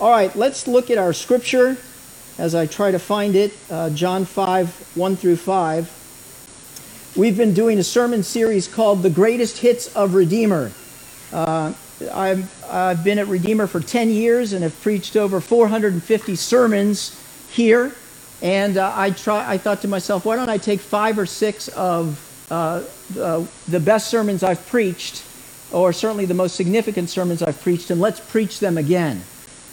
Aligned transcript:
All 0.00 0.10
right, 0.10 0.34
let's 0.34 0.66
look 0.66 0.88
at 0.88 0.96
our 0.96 1.12
scripture 1.12 1.76
as 2.38 2.54
I 2.54 2.64
try 2.64 2.90
to 2.90 2.98
find 2.98 3.36
it. 3.36 3.52
Uh, 3.70 3.90
John 3.90 4.24
5, 4.24 4.96
1 4.96 5.16
through 5.16 5.36
5. 5.36 7.12
We've 7.16 7.36
been 7.36 7.52
doing 7.52 7.78
a 7.78 7.84
sermon 7.84 8.22
series 8.22 8.66
called 8.66 9.02
The 9.02 9.10
Greatest 9.10 9.58
Hits 9.58 9.94
of 9.94 10.14
Redeemer. 10.14 10.72
Uh, 11.34 11.74
I've, 12.14 12.64
I've 12.64 13.04
been 13.04 13.18
at 13.18 13.26
Redeemer 13.26 13.66
for 13.66 13.78
10 13.78 14.08
years 14.08 14.54
and 14.54 14.62
have 14.62 14.80
preached 14.80 15.16
over 15.16 15.38
450 15.38 16.34
sermons 16.34 17.14
here. 17.50 17.94
And 18.40 18.78
uh, 18.78 18.94
I, 18.96 19.10
try, 19.10 19.46
I 19.46 19.58
thought 19.58 19.82
to 19.82 19.88
myself, 19.88 20.24
why 20.24 20.36
don't 20.36 20.48
I 20.48 20.56
take 20.56 20.80
five 20.80 21.18
or 21.18 21.26
six 21.26 21.68
of 21.68 22.18
uh, 22.50 22.84
uh, 23.18 23.44
the 23.68 23.80
best 23.80 24.08
sermons 24.08 24.42
I've 24.42 24.66
preached, 24.66 25.22
or 25.72 25.92
certainly 25.92 26.24
the 26.24 26.32
most 26.32 26.56
significant 26.56 27.10
sermons 27.10 27.42
I've 27.42 27.60
preached, 27.60 27.90
and 27.90 28.00
let's 28.00 28.18
preach 28.18 28.60
them 28.60 28.78
again. 28.78 29.24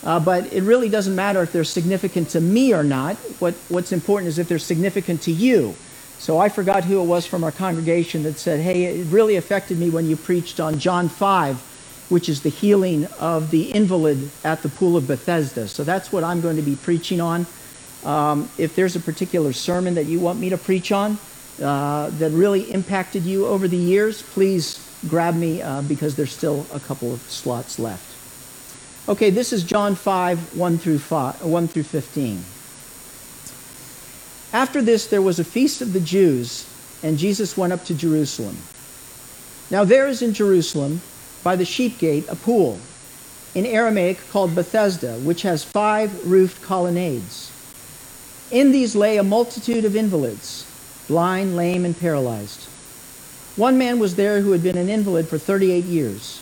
Uh, 0.03 0.19
but 0.19 0.51
it 0.53 0.63
really 0.63 0.89
doesn't 0.89 1.15
matter 1.15 1.41
if 1.41 1.51
they're 1.51 1.63
significant 1.63 2.29
to 2.29 2.41
me 2.41 2.73
or 2.73 2.83
not. 2.83 3.15
What, 3.39 3.55
what's 3.69 3.91
important 3.91 4.29
is 4.29 4.39
if 4.39 4.47
they're 4.47 4.59
significant 4.59 5.21
to 5.23 5.31
you. 5.31 5.75
So 6.19 6.39
I 6.39 6.49
forgot 6.49 6.83
who 6.83 7.01
it 7.01 7.05
was 7.05 7.25
from 7.25 7.43
our 7.43 7.51
congregation 7.51 8.23
that 8.23 8.37
said, 8.37 8.59
hey, 8.59 8.85
it 8.85 9.05
really 9.07 9.35
affected 9.35 9.77
me 9.77 9.89
when 9.89 10.07
you 10.07 10.15
preached 10.15 10.59
on 10.59 10.79
John 10.79 11.09
5, 11.09 12.07
which 12.09 12.27
is 12.27 12.41
the 12.41 12.49
healing 12.49 13.05
of 13.19 13.51
the 13.51 13.71
invalid 13.71 14.29
at 14.43 14.63
the 14.63 14.69
Pool 14.69 14.97
of 14.97 15.07
Bethesda. 15.07 15.67
So 15.67 15.83
that's 15.83 16.11
what 16.11 16.23
I'm 16.23 16.41
going 16.41 16.55
to 16.55 16.61
be 16.63 16.75
preaching 16.75 17.21
on. 17.21 17.45
Um, 18.03 18.49
if 18.57 18.75
there's 18.75 18.95
a 18.95 18.99
particular 18.99 19.53
sermon 19.53 19.95
that 19.95 20.05
you 20.05 20.19
want 20.19 20.39
me 20.39 20.49
to 20.49 20.57
preach 20.57 20.91
on 20.91 21.17
uh, 21.61 22.09
that 22.11 22.31
really 22.31 22.71
impacted 22.71 23.23
you 23.23 23.45
over 23.47 23.67
the 23.67 23.77
years, 23.77 24.21
please 24.21 24.83
grab 25.07 25.35
me 25.35 25.61
uh, 25.61 25.81
because 25.83 26.15
there's 26.15 26.35
still 26.35 26.65
a 26.73 26.79
couple 26.79 27.13
of 27.13 27.21
slots 27.21 27.79
left. 27.79 28.06
Okay, 29.09 29.29
this 29.29 29.53
is 29.53 29.63
John 29.63 29.95
5, 29.95 30.57
1 30.57 30.77
through, 30.79 30.99
5, 30.99 31.41
uh, 31.41 31.47
1 31.47 31.67
through 31.69 31.83
15. 31.83 32.43
After 34.51 34.81
this, 34.81 35.07
there 35.07 35.21
was 35.21 35.39
a 35.39 35.45
feast 35.45 35.81
of 35.81 35.93
the 35.93 36.01
Jews, 36.01 36.67
and 37.01 37.17
Jesus 37.17 37.55
went 37.55 37.71
up 37.71 37.85
to 37.85 37.93
Jerusalem. 37.93 38.57
Now, 39.71 39.85
there 39.85 40.07
is 40.09 40.21
in 40.21 40.33
Jerusalem, 40.33 40.99
by 41.41 41.55
the 41.55 41.63
sheep 41.63 41.99
gate, 41.99 42.25
a 42.27 42.35
pool, 42.35 42.79
in 43.55 43.65
Aramaic 43.65 44.19
called 44.29 44.53
Bethesda, 44.53 45.13
which 45.19 45.41
has 45.43 45.63
five 45.63 46.27
roofed 46.27 46.61
colonnades. 46.61 47.49
In 48.51 48.73
these 48.73 48.93
lay 48.93 49.15
a 49.15 49.23
multitude 49.23 49.85
of 49.85 49.95
invalids, 49.95 50.65
blind, 51.07 51.55
lame, 51.55 51.85
and 51.85 51.97
paralyzed. 51.97 52.65
One 53.55 53.77
man 53.77 53.99
was 53.99 54.15
there 54.17 54.41
who 54.41 54.51
had 54.51 54.63
been 54.63 54.77
an 54.77 54.89
invalid 54.89 55.29
for 55.29 55.37
38 55.37 55.85
years. 55.85 56.41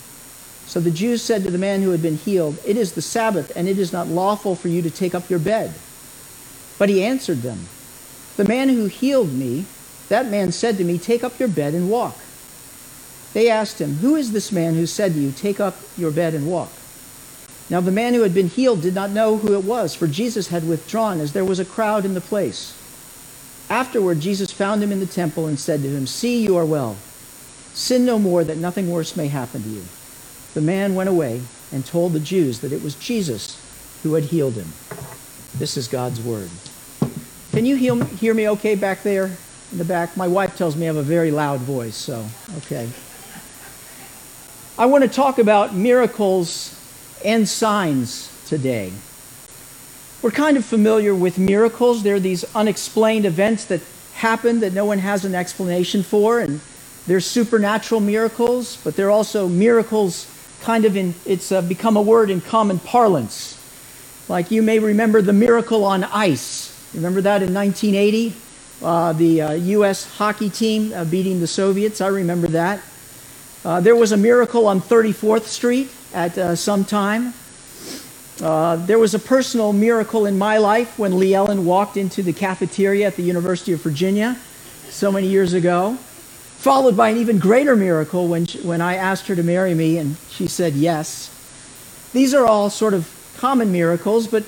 So 0.71 0.79
the 0.79 0.89
Jews 0.89 1.21
said 1.21 1.43
to 1.43 1.51
the 1.51 1.57
man 1.57 1.81
who 1.81 1.89
had 1.89 2.01
been 2.01 2.15
healed, 2.15 2.57
It 2.65 2.77
is 2.77 2.93
the 2.93 3.01
Sabbath, 3.01 3.51
and 3.57 3.67
it 3.67 3.77
is 3.77 3.91
not 3.91 4.07
lawful 4.07 4.55
for 4.55 4.69
you 4.69 4.81
to 4.83 4.89
take 4.89 5.13
up 5.13 5.29
your 5.29 5.37
bed. 5.37 5.73
But 6.79 6.87
he 6.87 7.03
answered 7.03 7.41
them, 7.41 7.67
The 8.37 8.45
man 8.45 8.69
who 8.69 8.85
healed 8.85 9.33
me, 9.33 9.65
that 10.07 10.27
man 10.31 10.53
said 10.53 10.77
to 10.77 10.85
me, 10.85 10.97
Take 10.97 11.25
up 11.25 11.37
your 11.37 11.49
bed 11.49 11.73
and 11.73 11.89
walk. 11.89 12.15
They 13.33 13.49
asked 13.49 13.81
him, 13.81 13.95
Who 13.95 14.15
is 14.15 14.31
this 14.31 14.53
man 14.53 14.75
who 14.75 14.85
said 14.85 15.11
to 15.11 15.19
you, 15.19 15.33
Take 15.33 15.59
up 15.59 15.75
your 15.97 16.09
bed 16.09 16.33
and 16.33 16.47
walk? 16.47 16.71
Now 17.69 17.81
the 17.81 17.91
man 17.91 18.13
who 18.13 18.21
had 18.21 18.33
been 18.33 18.47
healed 18.47 18.81
did 18.81 18.95
not 18.95 19.09
know 19.09 19.35
who 19.35 19.53
it 19.55 19.65
was, 19.65 19.93
for 19.93 20.07
Jesus 20.07 20.47
had 20.47 20.65
withdrawn, 20.65 21.19
as 21.19 21.33
there 21.33 21.43
was 21.43 21.59
a 21.59 21.65
crowd 21.65 22.05
in 22.05 22.13
the 22.13 22.21
place. 22.21 22.77
Afterward, 23.69 24.21
Jesus 24.21 24.53
found 24.53 24.81
him 24.81 24.93
in 24.93 25.01
the 25.01 25.05
temple 25.05 25.47
and 25.47 25.59
said 25.59 25.81
to 25.81 25.89
him, 25.89 26.07
See, 26.07 26.41
you 26.41 26.55
are 26.55 26.65
well. 26.65 26.95
Sin 27.73 28.05
no 28.05 28.17
more, 28.17 28.45
that 28.45 28.55
nothing 28.55 28.89
worse 28.89 29.17
may 29.17 29.27
happen 29.27 29.63
to 29.63 29.69
you. 29.69 29.83
The 30.53 30.61
man 30.61 30.95
went 30.95 31.09
away 31.09 31.41
and 31.71 31.85
told 31.85 32.13
the 32.13 32.19
Jews 32.19 32.59
that 32.59 32.73
it 32.73 32.83
was 32.83 32.95
Jesus 32.95 33.57
who 34.03 34.15
had 34.15 34.25
healed 34.25 34.53
him. 34.53 34.71
This 35.57 35.77
is 35.77 35.87
God's 35.87 36.19
word. 36.21 36.49
Can 37.51 37.65
you 37.65 37.75
hear 37.75 38.33
me 38.33 38.49
okay 38.49 38.75
back 38.75 39.03
there 39.03 39.25
in 39.71 39.77
the 39.77 39.85
back? 39.85 40.17
My 40.17 40.27
wife 40.27 40.57
tells 40.57 40.75
me 40.75 40.85
I 40.85 40.87
have 40.87 40.95
a 40.95 41.03
very 41.03 41.31
loud 41.31 41.59
voice, 41.59 41.95
so 41.95 42.25
okay. 42.57 42.89
I 44.77 44.85
want 44.85 45.03
to 45.03 45.09
talk 45.09 45.37
about 45.37 45.75
miracles 45.75 46.77
and 47.23 47.47
signs 47.47 48.31
today. 48.47 48.91
We're 50.21 50.31
kind 50.31 50.57
of 50.57 50.65
familiar 50.65 51.13
with 51.13 51.37
miracles. 51.37 52.03
They're 52.03 52.19
these 52.19 52.43
unexplained 52.55 53.25
events 53.25 53.65
that 53.65 53.81
happen 54.13 54.59
that 54.61 54.73
no 54.73 54.85
one 54.85 54.99
has 54.99 55.25
an 55.25 55.35
explanation 55.35 56.03
for, 56.03 56.39
and 56.39 56.61
they're 57.07 57.19
supernatural 57.19 58.01
miracles, 58.01 58.77
but 58.83 58.95
they're 58.95 59.11
also 59.11 59.47
miracles 59.47 60.27
kind 60.61 60.85
of 60.85 60.95
in, 60.95 61.13
it's 61.25 61.51
uh, 61.51 61.61
become 61.61 61.97
a 61.97 62.01
word 62.01 62.29
in 62.29 62.41
common 62.41 62.79
parlance. 62.79 63.57
Like 64.29 64.51
you 64.51 64.61
may 64.61 64.79
remember 64.79 65.21
the 65.21 65.33
miracle 65.33 65.83
on 65.83 66.03
ice. 66.03 66.69
Remember 66.93 67.21
that 67.21 67.41
in 67.41 67.53
1980? 67.53 68.35
Uh, 68.81 69.13
the 69.13 69.41
uh, 69.41 69.51
U.S. 69.51 70.17
hockey 70.17 70.49
team 70.49 70.91
uh, 70.93 71.05
beating 71.05 71.39
the 71.39 71.47
Soviets. 71.47 72.01
I 72.01 72.07
remember 72.07 72.47
that. 72.47 72.81
Uh, 73.63 73.79
there 73.79 73.95
was 73.95 74.11
a 74.11 74.17
miracle 74.17 74.65
on 74.65 74.81
34th 74.81 75.43
Street 75.43 75.89
at 76.13 76.37
uh, 76.37 76.55
some 76.55 76.83
time. 76.83 77.33
There 78.37 78.97
was 78.97 79.13
a 79.13 79.19
personal 79.19 79.71
miracle 79.71 80.25
in 80.25 80.37
my 80.37 80.57
life 80.57 80.97
when 80.97 81.19
Lee 81.19 81.35
Ellen 81.35 81.65
walked 81.65 81.95
into 81.95 82.23
the 82.23 82.33
cafeteria 82.33 83.05
at 83.05 83.15
the 83.15 83.23
University 83.23 83.71
of 83.73 83.81
Virginia 83.81 84.35
so 84.89 85.11
many 85.11 85.27
years 85.27 85.53
ago, 85.53 85.97
followed 86.61 86.95
by 86.95 87.09
an 87.09 87.17
even 87.17 87.39
greater 87.39 87.75
miracle 87.75 88.27
when, 88.27 88.45
she, 88.45 88.59
when 88.59 88.81
I 88.81 88.95
asked 88.95 89.25
her 89.25 89.35
to 89.35 89.41
marry 89.41 89.73
me 89.73 89.97
and 89.97 90.15
she 90.29 90.45
said 90.45 90.73
yes. 90.73 91.29
These 92.13 92.35
are 92.35 92.45
all 92.45 92.69
sort 92.69 92.93
of 92.93 93.09
common 93.37 93.71
miracles, 93.71 94.27
but 94.27 94.43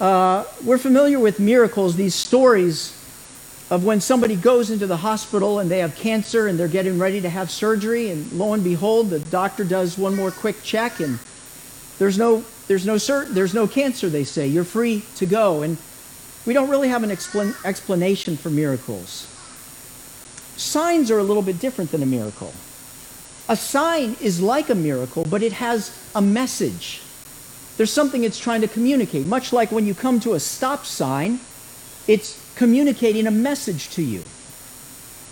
uh, 0.00 0.44
we're 0.64 0.78
familiar 0.78 1.20
with 1.20 1.38
miracles, 1.38 1.94
these 1.94 2.16
stories 2.16 2.92
of 3.70 3.84
when 3.84 4.00
somebody 4.00 4.34
goes 4.34 4.70
into 4.72 4.88
the 4.88 4.96
hospital 4.96 5.60
and 5.60 5.70
they 5.70 5.78
have 5.78 5.94
cancer 5.94 6.48
and 6.48 6.58
they're 6.58 6.66
getting 6.66 6.98
ready 6.98 7.20
to 7.20 7.28
have 7.28 7.52
surgery, 7.52 8.10
and 8.10 8.32
lo 8.32 8.52
and 8.52 8.64
behold, 8.64 9.08
the 9.08 9.20
doctor 9.20 9.62
does 9.62 9.96
one 9.96 10.16
more 10.16 10.32
quick 10.32 10.60
check 10.64 10.98
and 10.98 11.20
there's 12.00 12.18
no, 12.18 12.44
there's 12.66 12.84
no, 12.84 12.96
cert, 12.96 13.28
there's 13.28 13.54
no 13.54 13.68
cancer, 13.68 14.08
they 14.08 14.24
say. 14.24 14.48
You're 14.48 14.64
free 14.64 15.04
to 15.16 15.26
go. 15.26 15.62
And 15.62 15.76
we 16.46 16.52
don't 16.52 16.68
really 16.68 16.88
have 16.88 17.04
an 17.04 17.10
explan- 17.10 17.54
explanation 17.64 18.36
for 18.36 18.50
miracles. 18.50 19.32
Signs 20.58 21.12
are 21.12 21.20
a 21.20 21.22
little 21.22 21.42
bit 21.42 21.60
different 21.60 21.92
than 21.92 22.02
a 22.02 22.06
miracle. 22.06 22.52
A 23.48 23.56
sign 23.56 24.16
is 24.20 24.42
like 24.42 24.68
a 24.68 24.74
miracle, 24.74 25.24
but 25.24 25.40
it 25.40 25.52
has 25.52 25.96
a 26.16 26.20
message. 26.20 27.00
There's 27.76 27.92
something 27.92 28.24
it's 28.24 28.40
trying 28.40 28.62
to 28.62 28.68
communicate, 28.68 29.24
much 29.28 29.52
like 29.52 29.70
when 29.70 29.86
you 29.86 29.94
come 29.94 30.18
to 30.20 30.34
a 30.34 30.40
stop 30.40 30.84
sign, 30.84 31.38
it's 32.08 32.36
communicating 32.56 33.28
a 33.28 33.30
message 33.30 33.90
to 33.90 34.02
you. 34.02 34.24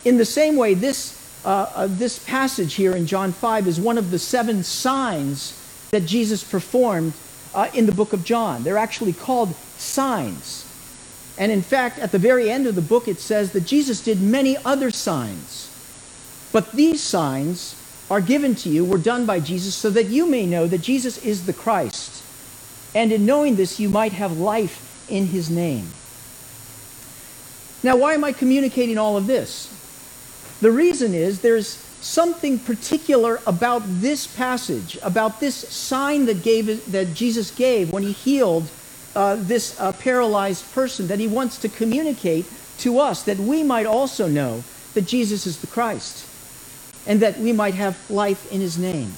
In 0.04 0.16
the 0.16 0.24
same 0.24 0.54
way, 0.54 0.74
this, 0.74 1.20
uh, 1.44 1.72
uh, 1.74 1.86
this 1.90 2.20
passage 2.20 2.74
here 2.74 2.94
in 2.94 3.04
John 3.04 3.32
5 3.32 3.66
is 3.66 3.80
one 3.80 3.98
of 3.98 4.12
the 4.12 4.20
seven 4.20 4.62
signs 4.62 5.60
that 5.90 6.06
Jesus 6.06 6.44
performed 6.44 7.14
uh, 7.52 7.68
in 7.74 7.86
the 7.86 7.92
book 7.92 8.12
of 8.12 8.22
John. 8.22 8.62
They're 8.62 8.78
actually 8.78 9.12
called 9.12 9.56
signs. 9.76 10.65
And 11.38 11.52
in 11.52 11.62
fact, 11.62 11.98
at 11.98 12.12
the 12.12 12.18
very 12.18 12.50
end 12.50 12.66
of 12.66 12.74
the 12.74 12.82
book, 12.82 13.08
it 13.08 13.20
says 13.20 13.52
that 13.52 13.66
Jesus 13.66 14.02
did 14.02 14.20
many 14.20 14.56
other 14.64 14.90
signs. 14.90 15.70
But 16.52 16.72
these 16.72 17.02
signs 17.02 17.74
are 18.10 18.20
given 18.20 18.54
to 18.54 18.68
you, 18.68 18.84
were 18.84 18.98
done 18.98 19.26
by 19.26 19.40
Jesus, 19.40 19.74
so 19.74 19.90
that 19.90 20.06
you 20.06 20.26
may 20.26 20.46
know 20.46 20.66
that 20.66 20.80
Jesus 20.80 21.18
is 21.24 21.44
the 21.44 21.52
Christ. 21.52 22.22
And 22.94 23.12
in 23.12 23.26
knowing 23.26 23.56
this, 23.56 23.78
you 23.78 23.88
might 23.88 24.12
have 24.12 24.38
life 24.38 25.04
in 25.10 25.26
his 25.26 25.50
name. 25.50 25.88
Now, 27.82 27.96
why 27.96 28.14
am 28.14 28.24
I 28.24 28.32
communicating 28.32 28.96
all 28.96 29.16
of 29.16 29.26
this? 29.26 29.72
The 30.60 30.70
reason 30.70 31.12
is 31.12 31.40
there's 31.40 31.68
something 32.00 32.58
particular 32.58 33.40
about 33.46 33.82
this 33.84 34.26
passage, 34.26 34.96
about 35.02 35.40
this 35.40 35.54
sign 35.54 36.26
that, 36.26 36.42
gave, 36.42 36.90
that 36.92 37.14
Jesus 37.14 37.50
gave 37.50 37.92
when 37.92 38.02
he 38.02 38.12
healed 38.12 38.68
uh, 39.16 39.36
this 39.36 39.80
uh, 39.80 39.92
paralyzed 39.92 40.72
person, 40.74 41.06
that 41.08 41.18
he 41.18 41.26
wants 41.26 41.58
to 41.58 41.68
communicate 41.68 42.46
to 42.78 43.00
us, 43.00 43.22
that 43.22 43.38
we 43.38 43.62
might 43.62 43.86
also 43.86 44.28
know 44.28 44.62
that 44.94 45.06
Jesus 45.06 45.46
is 45.46 45.60
the 45.60 45.66
Christ, 45.66 46.28
and 47.06 47.20
that 47.20 47.38
we 47.38 47.52
might 47.52 47.74
have 47.74 47.98
life 48.10 48.52
in 48.52 48.60
his 48.60 48.78
name. 48.78 49.12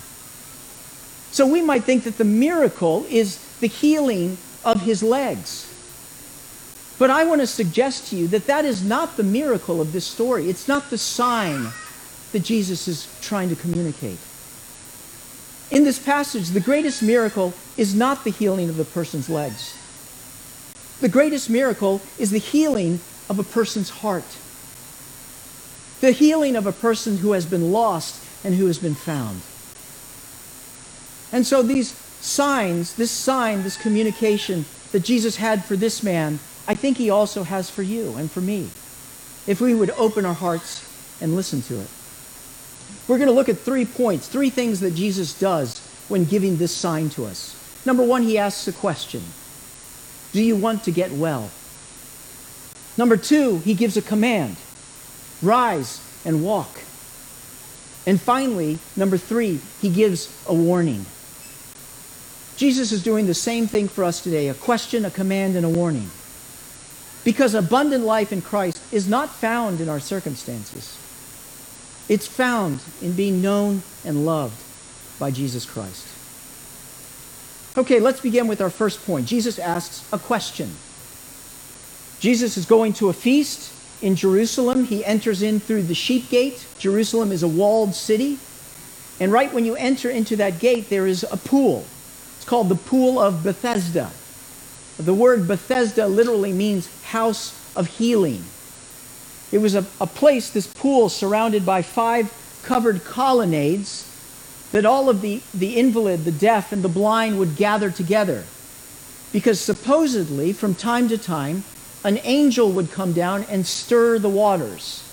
So 1.33 1.47
we 1.47 1.63
might 1.63 1.85
think 1.85 2.05
that 2.05 2.17
the 2.17 2.25
miracle 2.25 3.07
is 3.11 3.39
the 3.61 3.67
healing 3.67 4.39
of 4.65 4.83
his 4.83 5.03
legs. 5.03 5.67
But 6.99 7.11
I 7.11 7.25
want 7.25 7.41
to 7.41 7.47
suggest 7.47 8.09
to 8.09 8.17
you 8.17 8.27
that 8.29 8.47
that 8.47 8.65
is 8.65 8.83
not 8.83 9.17
the 9.17 9.23
miracle 9.23 9.81
of 9.81 9.93
this 9.93 10.05
story. 10.05 10.49
It's 10.49 10.67
not 10.67 10.91
the 10.91 10.99
sign 10.99 11.69
that 12.33 12.43
Jesus 12.43 12.89
is 12.89 13.09
trying 13.21 13.49
to 13.51 13.57
communicate. 13.57 14.19
In 15.71 15.85
this 15.85 15.99
passage, 15.99 16.49
the 16.49 16.61
greatest 16.61 17.03
miracle 17.03 17.53
is 17.77 17.95
not 17.95 18.25
the 18.25 18.31
healing 18.31 18.69
of 18.69 18.77
the 18.77 18.85
person's 18.85 19.29
legs. 19.29 19.78
The 21.01 21.09
greatest 21.09 21.49
miracle 21.49 22.01
is 22.19 22.31
the 22.31 22.39
healing 22.39 23.01
of 23.29 23.39
a 23.39 23.45
person's 23.45 23.91
heart. 23.91 24.25
The 26.01 26.13
healing 26.13 26.57
of 26.57 26.67
a 26.67 26.73
person 26.73 27.19
who 27.19 27.33
has 27.33 27.47
been 27.47 27.73
lost 27.73 28.25
and 28.45 28.55
who 28.55 28.67
has 28.67 28.79
been 28.79 28.95
found. 28.95 29.43
And 31.33 31.47
so 31.47 31.63
these 31.63 31.93
signs, 32.21 32.95
this 32.95 33.11
sign, 33.11 33.63
this 33.63 33.77
communication 33.77 34.65
that 34.93 35.05
Jesus 35.05 35.37
had 35.37 35.65
for 35.65 35.77
this 35.77 36.03
man, 36.03 36.41
I 36.67 36.75
think 36.75 36.97
he 36.97 37.11
also 37.11 37.45
has 37.45 37.71
for 37.71 37.83
you 37.83 38.17
and 38.17 38.31
for 38.31 38.41
me, 38.41 38.69
if 39.47 39.61
we 39.61 39.75
would 39.75 39.91
open 39.91 40.25
our 40.25 40.35
hearts 40.35 40.85
and 41.21 41.37
listen 41.37 41.63
to 41.63 41.81
it. 41.81 41.89
We're 43.07 43.19
going 43.19 43.29
to 43.29 43.35
look 43.35 43.49
at 43.49 43.59
three 43.59 43.85
points, 43.85 44.29
three 44.29 44.51
things 44.51 44.81
that 44.81 44.95
Jesus 44.95 45.39
does 45.39 45.79
when 46.09 46.25
giving 46.25 46.57
this 46.57 46.75
sign 46.75 47.11
to 47.11 47.25
us. 47.25 47.55
Number 47.87 48.03
one, 48.03 48.23
he 48.23 48.39
asks 48.39 48.67
a 48.69 48.73
question 48.73 49.23
Do 50.33 50.43
you 50.43 50.57
want 50.57 50.85
to 50.85 50.91
get 50.91 51.13
well? 51.13 51.51
Number 52.97 53.17
two, 53.17 53.59
he 53.59 53.75
gives 53.75 53.97
a 53.97 54.03
command 54.03 54.57
rise 55.41 56.01
and 56.25 56.43
walk. 56.45 56.81
And 58.07 58.21
finally, 58.21 58.79
number 58.97 59.17
three, 59.17 59.61
he 59.81 59.89
gives 59.89 60.29
a 60.49 60.55
warning. 60.55 61.07
Jesus 62.57 62.91
is 62.91 63.05
doing 63.05 63.27
the 63.27 63.35
same 63.35 63.69
thing 63.69 63.87
for 63.87 64.03
us 64.03 64.21
today 64.21 64.49
a 64.49 64.55
question, 64.55 65.05
a 65.05 65.11
command, 65.11 65.57
and 65.57 65.65
a 65.65 65.69
warning. 65.69 66.11
Because 67.25 67.55
abundant 67.55 68.05
life 68.05 68.33
in 68.33 68.43
Christ 68.43 68.81
is 68.93 69.09
not 69.09 69.29
found 69.31 69.81
in 69.81 69.89
our 69.89 70.01
circumstances, 70.01 70.99
it's 72.09 72.27
found 72.27 72.81
in 73.03 73.13
being 73.13 73.43
known 73.43 73.83
and 74.05 74.25
loved 74.27 74.61
by 75.19 75.31
Jesus 75.31 75.65
Christ. 75.65 76.18
Okay, 77.79 78.01
let's 78.01 78.21
begin 78.21 78.49
with 78.49 78.61
our 78.61 78.71
first 78.71 79.07
point. 79.07 79.29
Jesus 79.29 79.57
asks 79.57 80.05
a 80.13 80.19
question. 80.19 80.69
Jesus 82.19 82.57
is 82.57 82.67
going 82.67 82.93
to 82.95 83.09
a 83.09 83.13
feast 83.13 83.73
in 84.03 84.17
Jerusalem. 84.17 84.85
He 84.85 85.05
enters 85.05 85.43
in 85.43 85.61
through 85.61 85.85
the 85.85 85.95
sheep 85.95 86.29
gate. 86.29 86.67
Jerusalem 86.81 87.31
is 87.31 87.45
a 87.45 87.49
walled 87.49 87.95
city. 87.95 88.39
And 89.21 89.31
right 89.31 89.55
when 89.55 89.65
you 89.65 89.77
enter 89.77 90.11
into 90.11 90.35
that 90.37 90.59
gate, 90.59 90.91
there 90.91 91.07
is 91.07 91.23
a 91.23 91.37
pool 91.37 91.87
It's 92.37 92.45
called 92.45 92.69
the 92.69 92.75
Pool 92.75 93.21
of 93.21 93.45
Bethesda. 93.45 94.11
The 94.99 95.15
word 95.15 95.47
Bethesda 95.47 96.09
literally 96.09 96.53
means 96.53 96.89
house 97.05 97.55
of 97.77 97.87
healing. 97.87 98.43
It 99.53 99.59
was 99.59 99.77
a, 99.77 99.87
a 100.01 100.07
place, 100.09 100.51
this 100.51 100.67
pool, 100.67 101.09
surrounded 101.09 101.65
by 101.65 101.83
five 101.83 102.35
covered 102.65 103.05
colonnades 103.05 104.08
that 104.73 104.85
all 104.85 105.09
of 105.09 105.21
the, 105.21 105.41
the 105.55 105.77
invalid, 105.77 106.25
the 106.25 106.33
deaf, 106.33 106.73
and 106.73 106.83
the 106.83 106.89
blind 106.89 107.39
would 107.39 107.57
gather 107.57 107.91
together. 107.91 108.45
Because 109.33 109.61
supposedly, 109.61 110.53
from 110.53 110.75
time 110.75 111.09
to 111.09 111.19
time, 111.19 111.65
an 112.05 112.19
angel 112.23 112.71
would 112.73 112.91
come 112.91 113.13
down 113.13 113.45
and 113.49 113.67
stir 113.67 114.19
the 114.19 114.29
waters. 114.29 115.05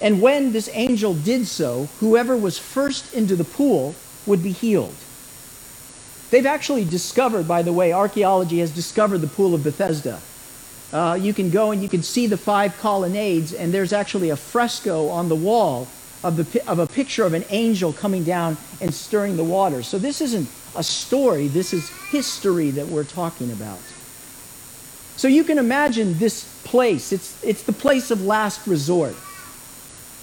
And 0.00 0.20
when 0.20 0.52
this 0.52 0.68
angel 0.72 1.14
did 1.14 1.46
so, 1.46 1.88
whoever 2.00 2.36
was 2.36 2.58
first 2.58 3.14
into 3.14 3.36
the 3.36 3.44
pool 3.44 3.94
would 4.26 4.42
be 4.42 4.52
healed. 4.52 4.94
They've 6.30 6.46
actually 6.46 6.84
discovered, 6.84 7.46
by 7.46 7.62
the 7.62 7.72
way, 7.72 7.92
archaeology 7.92 8.58
has 8.60 8.70
discovered 8.70 9.18
the 9.18 9.26
Pool 9.26 9.54
of 9.54 9.62
Bethesda. 9.62 10.20
Uh, 10.92 11.18
you 11.20 11.32
can 11.32 11.50
go 11.50 11.70
and 11.70 11.82
you 11.82 11.88
can 11.88 12.02
see 12.02 12.26
the 12.26 12.36
five 12.36 12.76
colonnades, 12.78 13.52
and 13.52 13.72
there's 13.72 13.92
actually 13.92 14.30
a 14.30 14.36
fresco 14.36 15.08
on 15.08 15.28
the 15.28 15.36
wall 15.36 15.88
of, 16.24 16.36
the, 16.36 16.70
of 16.70 16.78
a 16.78 16.86
picture 16.86 17.24
of 17.24 17.34
an 17.34 17.44
angel 17.50 17.92
coming 17.92 18.24
down 18.24 18.56
and 18.80 18.94
stirring 18.94 19.36
the 19.36 19.44
water. 19.44 19.82
So 19.82 19.98
this 19.98 20.20
isn't 20.20 20.48
a 20.76 20.82
story, 20.82 21.48
this 21.48 21.72
is 21.72 21.88
history 22.10 22.70
that 22.70 22.86
we're 22.86 23.04
talking 23.04 23.52
about. 23.52 23.80
So 25.16 25.28
you 25.28 25.44
can 25.44 25.58
imagine 25.58 26.18
this 26.18 26.44
place. 26.64 27.12
It's, 27.12 27.42
it's 27.44 27.62
the 27.62 27.72
place 27.72 28.10
of 28.10 28.24
last 28.24 28.66
resort. 28.66 29.14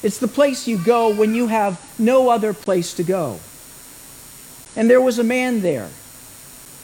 It's 0.01 0.17
the 0.17 0.27
place 0.27 0.67
you 0.67 0.77
go 0.77 1.13
when 1.13 1.35
you 1.35 1.47
have 1.47 1.79
no 1.99 2.29
other 2.29 2.53
place 2.53 2.93
to 2.95 3.03
go. 3.03 3.39
And 4.75 4.89
there 4.89 5.01
was 5.01 5.19
a 5.19 5.23
man 5.23 5.61
there, 5.61 5.89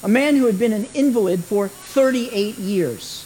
a 0.03 0.07
man 0.07 0.35
who 0.35 0.45
had 0.45 0.59
been 0.59 0.73
an 0.73 0.87
invalid 0.93 1.43
for 1.43 1.67
38 1.67 2.57
years. 2.57 3.25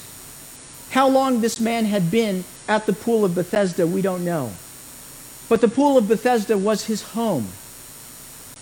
How 0.91 1.07
long 1.07 1.41
this 1.41 1.59
man 1.59 1.85
had 1.85 2.11
been 2.11 2.43
at 2.67 2.85
the 2.85 2.93
pool 2.93 3.25
of 3.25 3.35
Bethesda, 3.35 3.85
we 3.87 4.01
don't 4.01 4.23
know. 4.23 4.51
But 5.49 5.61
the 5.61 5.67
pool 5.67 5.97
of 5.97 6.07
Bethesda 6.07 6.57
was 6.57 6.85
his 6.85 7.01
home. 7.01 7.47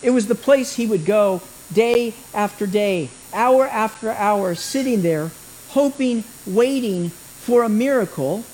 It 0.02 0.10
was 0.10 0.26
the 0.26 0.34
place 0.34 0.74
he 0.74 0.86
would 0.86 1.04
go 1.04 1.42
day 1.72 2.14
after 2.34 2.66
day, 2.66 3.10
hour 3.32 3.66
after 3.66 4.10
hour, 4.10 4.54
sitting 4.54 5.02
there, 5.02 5.30
hoping, 5.68 6.24
waiting 6.46 7.10
for 7.10 7.62
a 7.62 7.68
miracle 7.68 8.44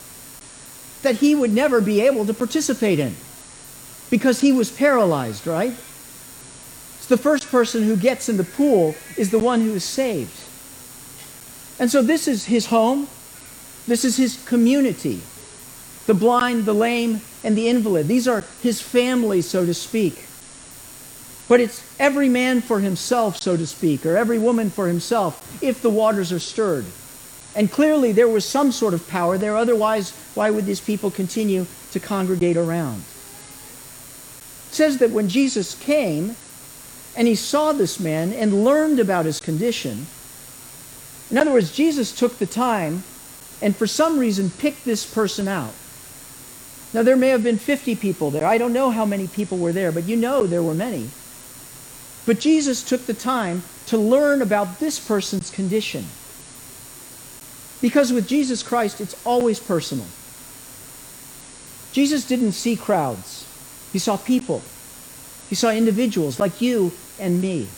that 1.03 1.17
he 1.17 1.35
would 1.35 1.53
never 1.53 1.81
be 1.81 2.01
able 2.01 2.27
to 2.27 2.35
participate 2.35 2.99
in 2.99 3.15
because 4.11 4.41
he 4.41 4.53
was 4.53 4.71
paralyzed, 4.71 5.47
right? 5.47 5.75
So 7.01 7.15
the 7.15 7.23
first 7.23 7.51
person 7.51 7.85
who 7.85 7.97
gets 7.97 8.29
in 8.29 8.37
the 8.37 8.45
pool 8.45 8.95
is 9.17 9.31
the 9.31 9.39
one 9.39 9.61
who 9.61 9.75
is 9.75 9.85
saved. 9.85 10.41
And 11.79 11.91
so 11.91 12.03
this 12.03 12.27
is 12.27 12.47
his 12.47 12.67
home. 12.67 13.09
This 13.87 14.05
is 14.05 14.17
his 14.17 14.43
community. 14.47 15.21
The 16.07 16.15
blind, 16.15 16.65
the 16.65 16.73
lame, 16.73 17.21
and 17.45 17.57
the 17.57 17.69
invalid. 17.69 18.09
These 18.09 18.27
are 18.27 18.43
his 18.63 18.81
family, 18.81 19.43
so 19.43 19.65
to 19.65 19.75
speak. 19.75 20.27
But 21.47 21.61
it's 21.61 21.85
every 22.01 22.29
man 22.29 22.63
for 22.63 22.81
himself, 22.81 23.37
so 23.37 23.57
to 23.57 23.67
speak, 23.67 24.05
or 24.05 24.17
every 24.17 24.39
woman 24.39 24.71
for 24.71 24.89
himself, 24.89 25.63
if 25.63 25.83
the 25.83 25.91
waters 25.91 26.33
are 26.33 26.41
stirred. 26.41 26.87
And 27.55 27.71
clearly 27.71 28.11
there 28.13 28.29
was 28.29 28.45
some 28.45 28.73
sort 28.73 28.95
of 28.95 29.07
power 29.09 29.39
there, 29.39 29.57
otherwise, 29.57 30.11
why 30.35 30.51
would 30.51 30.67
these 30.67 30.81
people 30.81 31.11
continue 31.11 31.67
to 31.93 32.01
congregate 32.01 32.57
around? 32.57 33.01
It 34.69 34.75
says 34.75 34.99
that 34.99 35.11
when 35.11 35.29
Jesus 35.29 35.75
came, 35.77 36.35
and 37.17 37.29
he 37.29 37.35
saw 37.35 37.73
this 37.73 38.01
man 38.01 38.33
and 38.33 38.65
learned 38.65 38.99
about 38.99 39.25
his 39.25 39.39
condition. 39.39 40.07
In 41.31 41.39
other 41.39 41.53
words, 41.53 41.73
Jesus 41.73 42.17
took 42.17 42.39
the 42.39 42.47
time 42.47 43.05
and 43.63 43.77
for 43.77 43.87
some 43.87 44.19
reason 44.19 44.51
picked 44.51 44.85
this 44.85 45.07
person 45.07 45.47
out. 45.47 45.73
Now, 46.95 47.03
there 47.03 47.17
may 47.17 47.31
have 47.31 47.43
been 47.43 47.59
50 47.59 47.97
people 47.97 48.31
there. 48.31 48.47
I 48.47 48.57
don't 48.57 48.73
know 48.73 48.91
how 48.91 49.05
many 49.05 49.27
people 49.27 49.59
were 49.59 49.73
there, 49.73 49.91
but 49.91 50.05
you 50.05 50.17
know 50.17 50.47
there 50.47 50.63
were 50.63 50.75
many. 50.75 51.11
But 52.25 52.39
Jesus 52.39 52.85
took 52.85 53.07
the 53.07 53.15
time 53.15 53.65
to 53.87 53.99
learn 53.99 54.41
about 54.41 54.79
this 54.79 55.01
person's 55.01 55.51
condition. 55.51 56.05
Because 57.83 58.13
with 58.13 58.29
Jesus 58.29 58.63
Christ, 58.63 59.01
it's 59.01 59.21
always 59.27 59.59
personal. 59.59 60.07
Jesus 61.93 62.27
didn't 62.27 62.53
see 62.53 62.77
crowds, 62.77 63.47
he 63.93 63.99
saw 63.99 64.17
people. 64.17 64.63
He 65.51 65.55
saw 65.55 65.71
individuals 65.71 66.41
like 66.41 66.63
you 66.63 66.93
and 67.21 67.41
me. 67.41 67.69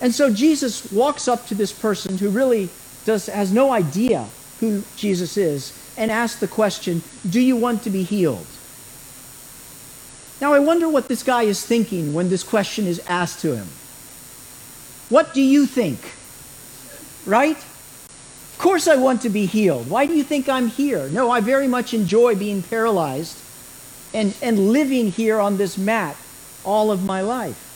And 0.00 0.14
so 0.14 0.32
Jesus 0.32 0.92
walks 0.92 1.26
up 1.26 1.46
to 1.46 1.54
this 1.54 1.72
person 1.72 2.18
who 2.18 2.28
really 2.28 2.68
does, 3.06 3.26
has 3.26 3.52
no 3.52 3.72
idea 3.72 4.26
who 4.60 4.82
Jesus 4.96 5.36
is 5.36 5.72
and 5.96 6.10
asks 6.10 6.40
the 6.40 6.48
question, 6.48 7.02
Do 7.28 7.40
you 7.40 7.56
want 7.56 7.82
to 7.82 7.90
be 7.90 8.02
healed? 8.02 8.46
Now, 10.40 10.54
I 10.54 10.58
wonder 10.58 10.88
what 10.88 11.08
this 11.08 11.22
guy 11.22 11.42
is 11.44 11.64
thinking 11.64 12.14
when 12.14 12.28
this 12.28 12.42
question 12.42 12.86
is 12.86 13.00
asked 13.06 13.40
to 13.42 13.54
him. 13.54 13.68
What 15.08 15.34
do 15.34 15.40
you 15.40 15.66
think? 15.66 16.00
Right? 17.24 17.56
Of 17.56 18.56
course, 18.58 18.88
I 18.88 18.96
want 18.96 19.22
to 19.22 19.30
be 19.30 19.46
healed. 19.46 19.88
Why 19.88 20.06
do 20.06 20.14
you 20.14 20.24
think 20.24 20.48
I'm 20.48 20.68
here? 20.68 21.08
No, 21.10 21.30
I 21.30 21.40
very 21.40 21.68
much 21.68 21.94
enjoy 21.94 22.34
being 22.34 22.62
paralyzed 22.62 23.38
and, 24.12 24.34
and 24.42 24.72
living 24.72 25.12
here 25.12 25.38
on 25.38 25.58
this 25.58 25.78
mat 25.78 26.16
all 26.64 26.90
of 26.90 27.04
my 27.04 27.20
life. 27.20 27.68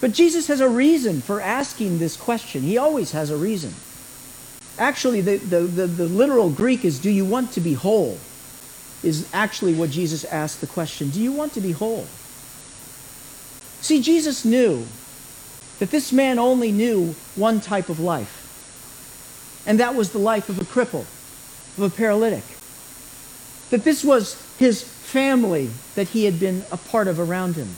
But 0.00 0.12
Jesus 0.12 0.48
has 0.48 0.60
a 0.60 0.68
reason 0.68 1.20
for 1.20 1.40
asking 1.40 1.98
this 1.98 2.16
question. 2.16 2.62
He 2.62 2.78
always 2.78 3.12
has 3.12 3.30
a 3.30 3.36
reason. 3.36 3.74
Actually, 4.78 5.20
the, 5.20 5.36
the, 5.36 5.60
the, 5.60 5.86
the, 5.86 6.04
literal 6.04 6.50
Greek 6.50 6.84
is, 6.84 6.98
Do 6.98 7.10
you 7.10 7.24
want 7.24 7.52
to 7.52 7.60
be 7.60 7.74
whole? 7.74 8.18
Is 9.02 9.28
actually 9.32 9.74
what 9.74 9.90
Jesus 9.90 10.24
asked 10.24 10.60
the 10.60 10.66
question. 10.66 11.10
Do 11.10 11.20
you 11.20 11.32
want 11.32 11.52
to 11.54 11.60
be 11.60 11.72
whole? 11.72 12.06
See, 13.80 14.00
Jesus 14.00 14.44
knew 14.44 14.86
that 15.78 15.90
this 15.90 16.12
man 16.12 16.38
only 16.38 16.72
knew 16.72 17.14
one 17.36 17.60
type 17.60 17.88
of 17.88 18.00
life, 18.00 19.62
and 19.66 19.78
that 19.78 19.94
was 19.94 20.10
the 20.10 20.18
life 20.18 20.48
of 20.48 20.58
a 20.58 20.64
cripple, 20.64 21.04
of 21.76 21.80
a 21.80 21.90
paralytic. 21.90 22.44
That 23.70 23.84
this 23.84 24.02
was 24.02 24.40
his 24.58 24.82
family 24.82 25.70
that 25.94 26.08
he 26.08 26.24
had 26.24 26.40
been 26.40 26.64
a 26.72 26.76
part 26.76 27.06
of 27.06 27.20
around 27.20 27.56
him 27.56 27.68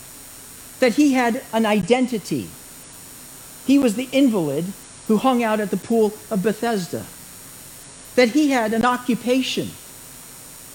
that 0.81 0.95
he 0.95 1.15
had 1.15 1.43
an 1.53 1.67
identity. 1.67 2.49
he 3.67 3.79
was 3.79 3.95
the 3.95 4.09
invalid 4.13 4.65
who 5.09 5.17
hung 5.17 5.43
out 5.43 5.61
at 5.61 5.71
the 5.71 5.77
pool 5.77 6.13
of 6.31 6.43
Bethesda, 6.43 7.05
that 8.17 8.31
he 8.31 8.51
had 8.51 8.73
an 8.73 8.85
occupation 8.85 9.71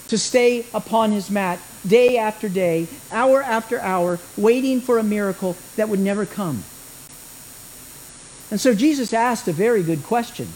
to 0.08 0.18
stay 0.18 0.66
upon 0.74 1.10
his 1.12 1.30
mat 1.30 1.58
day 1.86 2.18
after 2.18 2.48
day, 2.48 2.86
hour 3.10 3.42
after 3.42 3.80
hour, 3.80 4.18
waiting 4.36 4.80
for 4.80 4.98
a 4.98 5.02
miracle 5.02 5.56
that 5.76 5.88
would 5.88 6.00
never 6.00 6.26
come. 6.26 6.64
And 8.50 8.60
so 8.60 8.74
Jesus 8.74 9.12
asked 9.12 9.48
a 9.48 9.52
very 9.52 9.82
good 9.82 10.04
question 10.04 10.48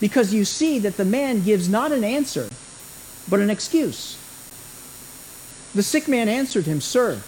because 0.00 0.32
you 0.32 0.44
see 0.44 0.78
that 0.80 0.96
the 0.96 1.04
man 1.04 1.42
gives 1.42 1.68
not 1.68 1.92
an 1.92 2.04
answer, 2.04 2.48
but 3.28 3.40
an 3.40 3.50
excuse. 3.50 4.16
The 5.74 5.82
sick 5.82 6.06
man 6.06 6.28
answered 6.28 6.66
him, 6.66 6.80
Sir, 6.80 7.20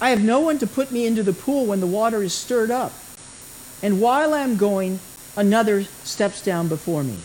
I 0.00 0.10
have 0.10 0.22
no 0.22 0.40
one 0.40 0.58
to 0.58 0.66
put 0.66 0.90
me 0.90 1.06
into 1.06 1.22
the 1.22 1.32
pool 1.32 1.66
when 1.66 1.80
the 1.80 1.86
water 1.86 2.22
is 2.22 2.34
stirred 2.34 2.70
up. 2.70 2.92
And 3.82 4.00
while 4.00 4.34
I'm 4.34 4.56
going, 4.56 5.00
another 5.36 5.84
steps 6.04 6.42
down 6.42 6.68
before 6.68 7.02
me. 7.02 7.16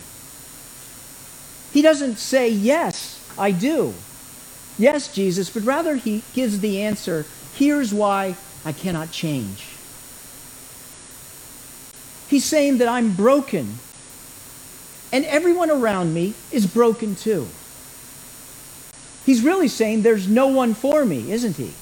He 1.72 1.82
doesn't 1.82 2.16
say, 2.16 2.48
Yes, 2.48 3.22
I 3.38 3.50
do. 3.50 3.94
Yes, 4.78 5.12
Jesus, 5.12 5.50
but 5.50 5.62
rather 5.62 5.96
he 5.96 6.22
gives 6.34 6.60
the 6.60 6.82
answer 6.82 7.24
here's 7.54 7.92
why 7.92 8.36
I 8.64 8.72
cannot 8.72 9.10
change. 9.10 9.64
He's 12.28 12.44
saying 12.44 12.78
that 12.78 12.88
I'm 12.88 13.14
broken, 13.14 13.78
and 15.12 15.24
everyone 15.24 15.70
around 15.70 16.12
me 16.12 16.34
is 16.50 16.66
broken 16.66 17.14
too. 17.14 17.48
He's 19.24 19.42
really 19.42 19.68
saying 19.68 20.02
there's 20.02 20.28
no 20.28 20.48
one 20.48 20.74
for 20.74 21.04
me, 21.04 21.30
isn't 21.32 21.56
he? 21.56 21.72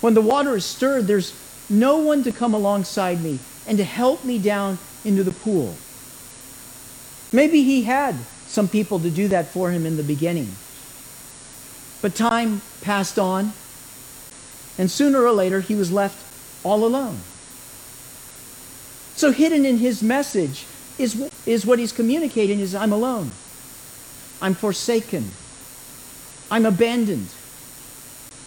When 0.00 0.14
the 0.14 0.20
water 0.20 0.54
is 0.56 0.64
stirred, 0.64 1.06
there's 1.06 1.34
no 1.68 1.98
one 1.98 2.22
to 2.24 2.32
come 2.32 2.54
alongside 2.54 3.22
me 3.22 3.38
and 3.66 3.78
to 3.78 3.84
help 3.84 4.24
me 4.24 4.38
down 4.38 4.78
into 5.04 5.22
the 5.22 5.32
pool. 5.32 5.74
Maybe 7.32 7.62
he 7.62 7.82
had 7.82 8.14
some 8.46 8.68
people 8.68 9.00
to 9.00 9.10
do 9.10 9.28
that 9.28 9.48
for 9.48 9.70
him 9.70 9.86
in 9.86 9.96
the 9.96 10.02
beginning. 10.02 10.54
But 12.00 12.14
time 12.14 12.60
passed 12.82 13.18
on, 13.18 13.52
and 14.78 14.90
sooner 14.90 15.22
or 15.22 15.32
later 15.32 15.60
he 15.60 15.74
was 15.74 15.90
left 15.90 16.18
all 16.64 16.84
alone. 16.84 17.20
So, 19.16 19.30
hidden 19.30 19.64
in 19.64 19.78
his 19.78 20.02
message 20.02 20.66
is, 20.98 21.30
is 21.46 21.64
what 21.64 21.78
he's 21.78 21.92
communicating 21.92 22.60
is 22.60 22.74
I'm 22.74 22.92
alone. 22.92 23.30
I'm 24.42 24.54
forsaken. 24.54 25.30
I'm 26.50 26.66
abandoned. 26.66 27.28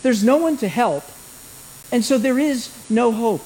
There's 0.04 0.24
no 0.24 0.38
one 0.38 0.58
to 0.58 0.68
help, 0.68 1.04
and 1.92 2.04
so 2.06 2.18
there 2.18 2.38
is 2.38 2.70
no 2.90 3.12
hope. 3.12 3.46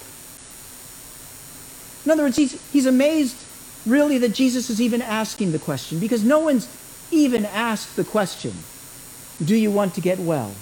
In 2.05 2.12
other 2.12 2.24
words, 2.24 2.36
he's, 2.36 2.72
he's 2.72 2.86
amazed 2.86 3.36
really 3.86 4.17
that 4.20 4.34
Jesus 4.34 4.70
is 4.70 4.81
even 4.81 5.01
asking 5.01 5.51
the 5.51 5.60
question 5.60 6.00
because 6.00 6.24
no 6.24 6.39
one's 6.39 6.67
even 7.12 7.46
asked 7.46 7.96
the 7.96 8.03
question, 8.03 8.53
Do 9.43 9.55
you 9.55 9.72
want 9.72 9.96
to 9.96 10.01
get 10.01 10.20
well? 10.20 10.53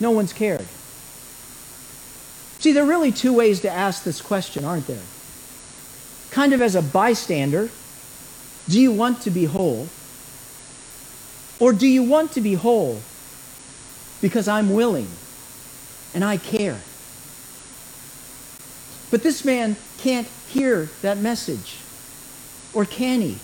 No 0.00 0.10
one's 0.10 0.32
cared. 0.32 0.66
See, 2.58 2.72
there 2.72 2.84
are 2.84 2.88
really 2.88 3.12
two 3.12 3.32
ways 3.32 3.60
to 3.60 3.70
ask 3.70 4.04
this 4.04 4.20
question, 4.20 4.64
aren't 4.64 4.86
there? 4.86 5.02
Kind 6.30 6.52
of 6.52 6.62
as 6.62 6.74
a 6.74 6.82
bystander, 6.82 7.70
do 8.68 8.80
you 8.80 8.92
want 8.92 9.22
to 9.22 9.30
be 9.30 9.44
whole? 9.44 9.88
Or 11.58 11.72
do 11.72 11.86
you 11.86 12.02
want 12.02 12.32
to 12.32 12.40
be 12.40 12.54
whole 12.54 13.00
because 14.20 14.48
I'm 14.48 14.72
willing 14.72 15.08
and 16.14 16.24
I 16.24 16.36
care? 16.36 16.80
But 19.12 19.22
this 19.22 19.44
man 19.44 19.76
can't 19.98 20.26
hear 20.48 20.88
that 21.02 21.18
message. 21.18 21.76
Or 22.72 22.86
can 22.86 23.20
he? 23.20 23.38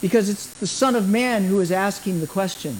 Because 0.00 0.30
it's 0.30 0.46
the 0.46 0.66
Son 0.66 0.96
of 0.96 1.10
Man 1.10 1.44
who 1.44 1.60
is 1.60 1.70
asking 1.70 2.20
the 2.20 2.26
question. 2.26 2.78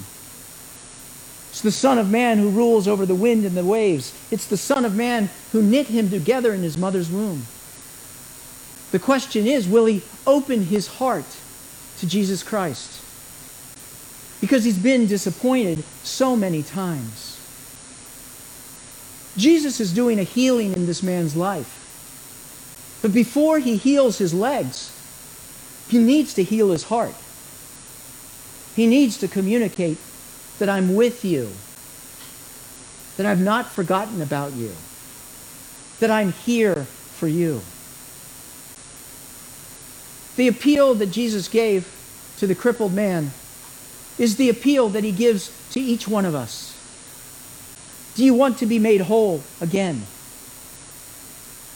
It's 1.51 1.61
the 1.61 1.71
Son 1.71 1.99
of 1.99 2.09
Man 2.09 2.39
who 2.39 2.49
rules 2.49 2.87
over 2.87 3.05
the 3.05 3.13
wind 3.13 3.45
and 3.45 3.55
the 3.55 3.63
waves. 3.63 4.11
It's 4.31 4.47
the 4.47 4.57
Son 4.57 4.85
of 4.85 4.95
Man 4.95 5.29
who 5.51 5.61
knit 5.61 5.85
him 5.85 6.09
together 6.09 6.51
in 6.51 6.63
his 6.63 6.79
mother's 6.79 7.11
womb. 7.11 7.43
The 8.91 8.99
question 8.99 9.45
is 9.45 9.67
will 9.67 9.85
he 9.85 10.01
open 10.25 10.63
his 10.63 10.87
heart 10.87 11.37
to 11.99 12.07
Jesus 12.07 12.41
Christ? 12.41 13.03
Because 14.41 14.63
he's 14.63 14.79
been 14.79 15.05
disappointed 15.05 15.83
so 16.01 16.35
many 16.35 16.63
times. 16.63 17.28
Jesus 19.39 19.79
is 19.79 19.93
doing 19.93 20.19
a 20.19 20.23
healing 20.23 20.73
in 20.73 20.85
this 20.85 21.01
man's 21.01 21.35
life. 21.35 21.77
But 23.01 23.13
before 23.13 23.59
he 23.59 23.77
heals 23.77 24.17
his 24.17 24.33
legs, 24.33 24.91
he 25.87 25.97
needs 25.97 26.33
to 26.35 26.43
heal 26.43 26.71
his 26.71 26.83
heart. 26.83 27.15
He 28.75 28.85
needs 28.85 29.17
to 29.19 29.27
communicate 29.27 29.97
that 30.59 30.69
I'm 30.69 30.93
with 30.93 31.23
you, 31.23 31.49
that 33.17 33.25
I've 33.25 33.41
not 33.41 33.67
forgotten 33.67 34.21
about 34.21 34.53
you, 34.53 34.73
that 35.99 36.11
I'm 36.11 36.33
here 36.33 36.83
for 36.83 37.27
you. 37.27 37.61
The 40.35 40.47
appeal 40.47 40.93
that 40.95 41.07
Jesus 41.07 41.47
gave 41.47 41.95
to 42.37 42.47
the 42.47 42.55
crippled 42.55 42.93
man 42.93 43.31
is 44.17 44.35
the 44.35 44.49
appeal 44.49 44.89
that 44.89 45.03
he 45.03 45.11
gives 45.11 45.51
to 45.71 45.79
each 45.79 46.07
one 46.07 46.25
of 46.25 46.35
us. 46.35 46.78
Do 48.19 48.25
you 48.25 48.33
want 48.33 48.57
to 48.57 48.65
be 48.65 48.79
made 48.79 48.99
whole 48.99 49.41
again? 49.61 50.01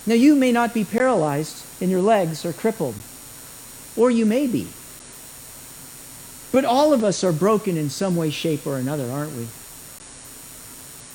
Now, 0.05 0.15
you 0.15 0.35
may 0.35 0.51
not 0.51 0.73
be 0.73 0.83
paralyzed 0.83 1.65
in 1.81 1.89
your 1.89 2.01
legs 2.01 2.43
or 2.43 2.51
crippled, 2.51 2.95
or 3.95 4.11
you 4.11 4.25
may 4.25 4.47
be. 4.47 4.67
But 6.51 6.65
all 6.65 6.91
of 6.91 7.01
us 7.01 7.23
are 7.23 7.31
broken 7.31 7.77
in 7.77 7.89
some 7.89 8.17
way, 8.17 8.29
shape, 8.29 8.67
or 8.67 8.75
another, 8.75 9.09
aren't 9.09 9.31
we? 9.37 9.47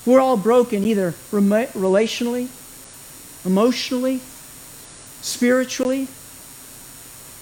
We're 0.06 0.20
all 0.20 0.38
broken 0.38 0.82
either 0.84 1.10
relationally, 1.30 2.48
emotionally, 3.44 4.22
spiritually, 5.20 6.08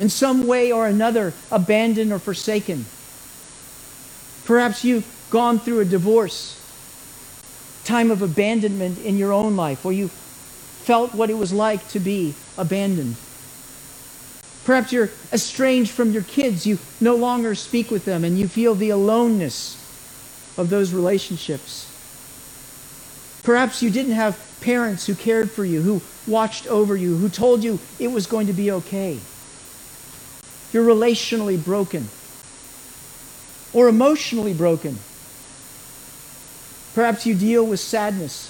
in 0.01 0.09
some 0.09 0.49
way 0.49 0.73
or 0.73 0.89
another, 0.89 1.35
abandoned 1.53 2.11
or 2.11 2.19
forsaken. 2.19 2.85
Perhaps 4.45 4.83
you've 4.83 5.07
gone 5.31 5.61
through 5.61 5.79
a 5.79 5.85
divorce, 5.85 6.61
time 7.87 8.11
of 8.11 8.21
abandonment 8.21 8.99
in 8.99 9.17
your 9.17 9.33
own 9.33 9.57
life, 9.57 9.85
where 9.85 9.95
you 9.95 10.09
felt 10.09 11.15
what 11.15 11.31
it 11.31 11.39
was 11.39 11.53
like 11.53 11.89
to 11.89 12.01
be 12.01 12.35
abandoned. 12.59 13.17
Perhaps 14.65 14.93
you're 14.93 15.11
estranged 15.33 15.93
from 15.93 16.11
your 16.11 16.23
kids. 16.25 16.67
You 16.67 16.79
no 17.01 17.15
longer 17.15 17.55
speak 17.55 17.91
with 17.91 18.05
them 18.05 18.25
and 18.25 18.39
you 18.39 18.49
feel 18.49 18.75
the 18.75 18.91
aloneness 18.91 19.77
of 20.59 20.71
those 20.71 20.93
relationships. 20.93 21.93
Perhaps 23.45 23.81
you 23.81 23.91
didn't 23.91 24.13
have 24.13 24.37
parents 24.61 25.07
who 25.07 25.15
cared 25.15 25.51
for 25.51 25.65
you, 25.65 25.83
who 25.83 26.03
watched 26.27 26.67
over 26.67 26.97
you, 26.97 27.17
who 27.17 27.29
told 27.29 27.63
you 27.63 27.79
it 28.01 28.09
was 28.09 28.27
going 28.27 28.49
to 28.49 28.53
be 28.53 28.73
okay. 28.73 29.21
You're 30.73 30.87
relationally 30.87 31.63
broken 31.63 32.09
or 33.73 33.89
emotionally 33.89 34.53
broken. 34.53 34.99
Perhaps 36.97 37.27
you 37.27 37.35
deal 37.35 37.67
with 37.67 37.79
sadness, 37.79 38.49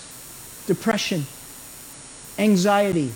depression, 0.69 1.27
anxiety, 2.39 3.11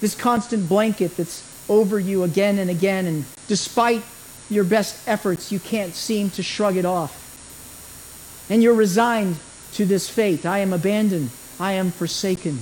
this 0.00 0.14
constant 0.14 0.68
blanket 0.68 1.16
that's 1.16 1.42
over 1.68 1.98
you 1.98 2.22
again 2.22 2.60
and 2.60 2.70
again, 2.70 3.06
and 3.06 3.24
despite 3.48 4.04
your 4.48 4.62
best 4.62 5.08
efforts, 5.08 5.50
you 5.50 5.58
can't 5.58 5.92
seem 5.92 6.30
to 6.30 6.42
shrug 6.42 6.76
it 6.76 6.84
off. 6.84 8.46
And 8.48 8.62
you're 8.62 8.74
resigned 8.74 9.34
to 9.72 9.84
this 9.84 10.08
fate. 10.08 10.46
I 10.46 10.58
am 10.58 10.72
abandoned. 10.72 11.30
I 11.58 11.72
am 11.72 11.90
forsaken. 11.90 12.60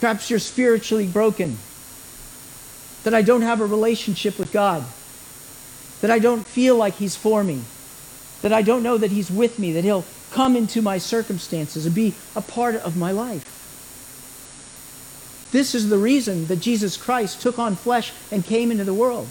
Perhaps 0.00 0.28
you're 0.28 0.40
spiritually 0.40 1.06
broken, 1.06 1.56
that 3.04 3.14
I 3.14 3.22
don't 3.22 3.42
have 3.42 3.60
a 3.60 3.66
relationship 3.66 4.40
with 4.40 4.50
God, 4.50 4.84
that 6.00 6.10
I 6.10 6.18
don't 6.18 6.44
feel 6.44 6.74
like 6.74 6.94
He's 6.94 7.14
for 7.14 7.44
me, 7.44 7.62
that 8.42 8.52
I 8.52 8.62
don't 8.62 8.82
know 8.82 8.98
that 8.98 9.10
He's 9.10 9.30
with 9.30 9.58
me, 9.58 9.72
that 9.72 9.84
He'll 9.84 10.04
come 10.30 10.56
into 10.56 10.82
my 10.82 10.98
circumstances 10.98 11.86
and 11.86 11.94
be 11.94 12.14
a 12.36 12.40
part 12.40 12.76
of 12.76 12.96
my 12.96 13.12
life. 13.12 13.54
This 15.50 15.74
is 15.74 15.88
the 15.88 15.98
reason 15.98 16.46
that 16.46 16.60
Jesus 16.60 16.96
Christ 16.96 17.40
took 17.40 17.58
on 17.58 17.74
flesh 17.74 18.12
and 18.30 18.44
came 18.44 18.70
into 18.70 18.84
the 18.84 18.94
world. 18.94 19.28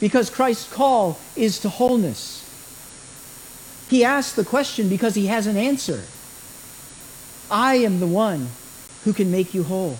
Because 0.00 0.28
Christ's 0.28 0.70
call 0.70 1.18
is 1.36 1.60
to 1.60 1.68
wholeness. 1.68 2.48
He 3.88 4.04
asks 4.04 4.34
the 4.34 4.44
question 4.44 4.88
because 4.88 5.14
he 5.14 5.26
has 5.26 5.46
an 5.46 5.56
answer. 5.56 6.02
I 7.50 7.76
am 7.76 8.00
the 8.00 8.06
one 8.06 8.48
who 9.04 9.12
can 9.12 9.30
make 9.30 9.54
you 9.54 9.62
whole. 9.64 9.96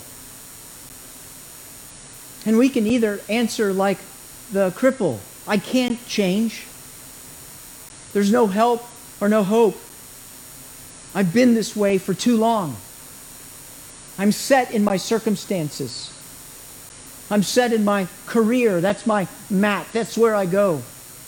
And 2.45 2.57
we 2.57 2.69
can 2.69 2.85
either 2.85 3.21
answer 3.29 3.73
like 3.73 3.99
the 4.51 4.71
cripple 4.71 5.19
I 5.47 5.57
can't 5.57 6.03
change. 6.07 6.65
There's 8.13 8.31
no 8.31 8.47
help 8.47 8.83
or 9.19 9.27
no 9.27 9.43
hope. 9.43 9.75
I've 11.15 11.33
been 11.33 11.53
this 11.53 11.75
way 11.75 11.97
for 11.97 12.13
too 12.13 12.37
long. 12.37 12.75
I'm 14.17 14.31
set 14.31 14.71
in 14.71 14.83
my 14.83 14.97
circumstances. 14.97 16.09
I'm 17.29 17.43
set 17.43 17.73
in 17.73 17.83
my 17.83 18.07
career. 18.25 18.81
That's 18.81 19.07
my 19.07 19.27
mat. 19.49 19.87
That's 19.91 20.17
where 20.17 20.35
I 20.35 20.45
go. 20.45 20.81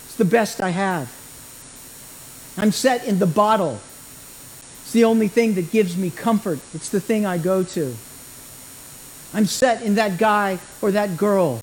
It's 0.06 0.15
the 0.15 0.25
best 0.25 0.62
I 0.62 0.70
have. 0.70 1.12
I'm 2.58 2.72
set 2.72 3.06
in 3.06 3.20
the 3.20 3.25
bottle. 3.25 3.80
It's 4.84 4.92
the 4.92 5.04
only 5.04 5.27
thing 5.27 5.56
that 5.56 5.72
gives 5.72 5.98
me 5.98 6.12
comfort. 6.12 6.60
It's 6.74 6.89
the 6.89 7.01
thing 7.01 7.25
I 7.25 7.38
go 7.38 7.63
to. 7.63 7.96
I'm 9.34 9.46
set 9.46 9.82
in 9.82 9.96
that 9.96 10.18
guy 10.18 10.60
or 10.82 10.92
that 10.92 11.18
girl. 11.18 11.62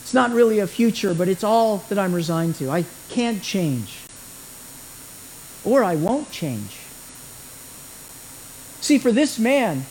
It's 0.00 0.14
not 0.14 0.32
really 0.32 0.58
a 0.58 0.66
future, 0.66 1.14
but 1.14 1.28
it's 1.28 1.44
all 1.44 1.78
that 1.88 1.98
I'm 1.98 2.12
resigned 2.12 2.56
to. 2.56 2.70
I 2.70 2.84
can't 3.08 3.42
change. 3.42 4.01
Or 5.64 5.84
I 5.84 5.94
won't 5.94 6.30
change. 6.30 6.78
See, 8.80 8.98
for 8.98 9.12
this 9.12 9.38
man 9.38 9.86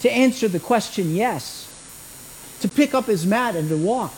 to 0.00 0.12
answer 0.12 0.48
the 0.48 0.60
question 0.60 1.14
yes, 1.14 1.70
to 2.60 2.68
pick 2.68 2.94
up 2.94 3.06
his 3.06 3.26
mat 3.26 3.56
and 3.56 3.68
to 3.70 3.76
walk, 3.76 4.14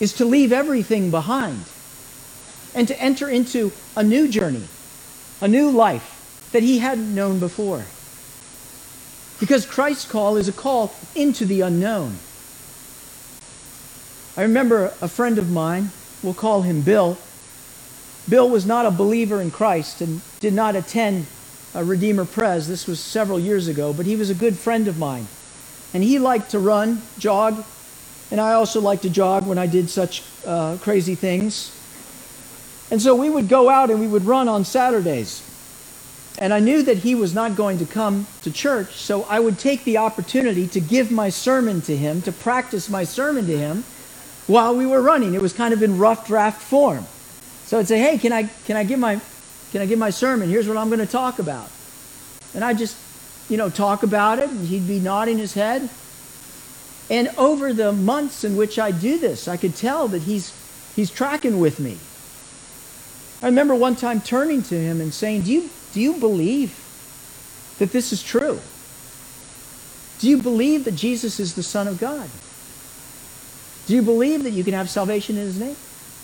is 0.00 0.12
to 0.14 0.24
leave 0.24 0.52
everything 0.52 1.10
behind 1.10 1.64
and 2.74 2.88
to 2.88 3.00
enter 3.00 3.28
into 3.28 3.72
a 3.96 4.02
new 4.02 4.26
journey, 4.26 4.64
a 5.40 5.46
new 5.46 5.70
life 5.70 6.48
that 6.52 6.62
he 6.62 6.78
hadn't 6.78 7.14
known 7.14 7.38
before. 7.38 7.84
Because 9.38 9.66
Christ's 9.66 10.10
call 10.10 10.36
is 10.36 10.48
a 10.48 10.52
call 10.52 10.92
into 11.14 11.44
the 11.44 11.60
unknown. 11.60 12.16
I 14.36 14.42
remember 14.42 14.92
a 15.00 15.08
friend 15.08 15.38
of 15.38 15.50
mine, 15.50 15.90
we'll 16.22 16.34
call 16.34 16.62
him 16.62 16.82
Bill. 16.82 17.16
Bill 18.28 18.48
was 18.48 18.64
not 18.64 18.86
a 18.86 18.90
believer 18.90 19.40
in 19.40 19.50
Christ 19.50 20.00
and 20.00 20.20
did 20.40 20.54
not 20.54 20.76
attend 20.76 21.26
a 21.74 21.84
Redeemer 21.84 22.24
Pres. 22.24 22.68
This 22.68 22.86
was 22.86 23.00
several 23.00 23.38
years 23.38 23.68
ago, 23.68 23.92
but 23.92 24.06
he 24.06 24.16
was 24.16 24.30
a 24.30 24.34
good 24.34 24.56
friend 24.56 24.88
of 24.88 24.98
mine. 24.98 25.26
And 25.92 26.02
he 26.02 26.18
liked 26.18 26.50
to 26.52 26.58
run, 26.58 27.02
jog, 27.18 27.64
and 28.30 28.40
I 28.40 28.54
also 28.54 28.80
liked 28.80 29.02
to 29.02 29.10
jog 29.10 29.46
when 29.46 29.58
I 29.58 29.66
did 29.66 29.90
such 29.90 30.22
uh, 30.46 30.78
crazy 30.80 31.14
things. 31.14 31.70
And 32.90 33.00
so 33.00 33.14
we 33.14 33.28
would 33.28 33.48
go 33.48 33.68
out 33.68 33.90
and 33.90 34.00
we 34.00 34.06
would 34.06 34.24
run 34.24 34.48
on 34.48 34.64
Saturdays. 34.64 35.42
And 36.38 36.52
I 36.52 36.58
knew 36.58 36.82
that 36.82 36.98
he 36.98 37.14
was 37.14 37.34
not 37.34 37.54
going 37.54 37.78
to 37.78 37.86
come 37.86 38.26
to 38.42 38.50
church, 38.50 38.96
so 38.96 39.22
I 39.24 39.38
would 39.38 39.58
take 39.58 39.84
the 39.84 39.98
opportunity 39.98 40.66
to 40.68 40.80
give 40.80 41.10
my 41.10 41.28
sermon 41.28 41.80
to 41.82 41.96
him, 41.96 42.22
to 42.22 42.32
practice 42.32 42.88
my 42.88 43.04
sermon 43.04 43.46
to 43.46 43.56
him 43.56 43.84
while 44.46 44.74
we 44.74 44.84
were 44.84 45.00
running. 45.00 45.34
It 45.34 45.40
was 45.42 45.52
kind 45.52 45.72
of 45.72 45.82
in 45.82 45.98
rough 45.98 46.26
draft 46.26 46.60
form. 46.60 47.06
So 47.66 47.78
I'd 47.78 47.88
say, 47.88 47.98
"Hey, 47.98 48.18
can 48.18 48.32
I 48.32 48.44
can 48.66 48.76
I 48.76 48.84
give 48.84 48.98
my 48.98 49.20
can 49.72 49.80
I 49.80 49.86
give 49.86 49.98
my 49.98 50.10
sermon? 50.10 50.48
Here's 50.48 50.68
what 50.68 50.76
I'm 50.76 50.88
going 50.88 51.00
to 51.00 51.06
talk 51.06 51.38
about." 51.38 51.70
And 52.54 52.64
I 52.64 52.74
just, 52.74 52.96
you 53.48 53.56
know, 53.56 53.68
talk 53.68 54.02
about 54.02 54.38
it, 54.38 54.50
and 54.50 54.66
he'd 54.66 54.86
be 54.86 55.00
nodding 55.00 55.38
his 55.38 55.54
head. 55.54 55.88
And 57.10 57.28
over 57.36 57.72
the 57.72 57.92
months 57.92 58.44
in 58.44 58.56
which 58.56 58.78
I 58.78 58.90
do 58.90 59.18
this, 59.18 59.48
I 59.48 59.56
could 59.56 59.76
tell 59.76 60.08
that 60.08 60.22
he's 60.22 60.52
he's 60.94 61.10
tracking 61.10 61.58
with 61.58 61.80
me. 61.80 61.98
I 63.42 63.46
remember 63.46 63.74
one 63.74 63.96
time 63.96 64.20
turning 64.20 64.62
to 64.64 64.74
him 64.74 65.00
and 65.00 65.12
saying, 65.12 65.42
"Do 65.42 65.52
you 65.52 65.70
do 65.92 66.00
you 66.00 66.14
believe 66.14 66.78
that 67.78 67.92
this 67.92 68.12
is 68.12 68.22
true? 68.22 68.60
Do 70.20 70.28
you 70.28 70.38
believe 70.38 70.84
that 70.84 70.94
Jesus 70.94 71.40
is 71.40 71.54
the 71.54 71.62
Son 71.62 71.86
of 71.88 71.98
God? 71.98 72.28
Do 73.86 73.94
you 73.94 74.02
believe 74.02 74.44
that 74.44 74.52
you 74.52 74.64
can 74.64 74.74
have 74.74 74.88
salvation 74.88 75.36
in 75.36 75.42
His 75.42 75.58
name? 75.58 75.76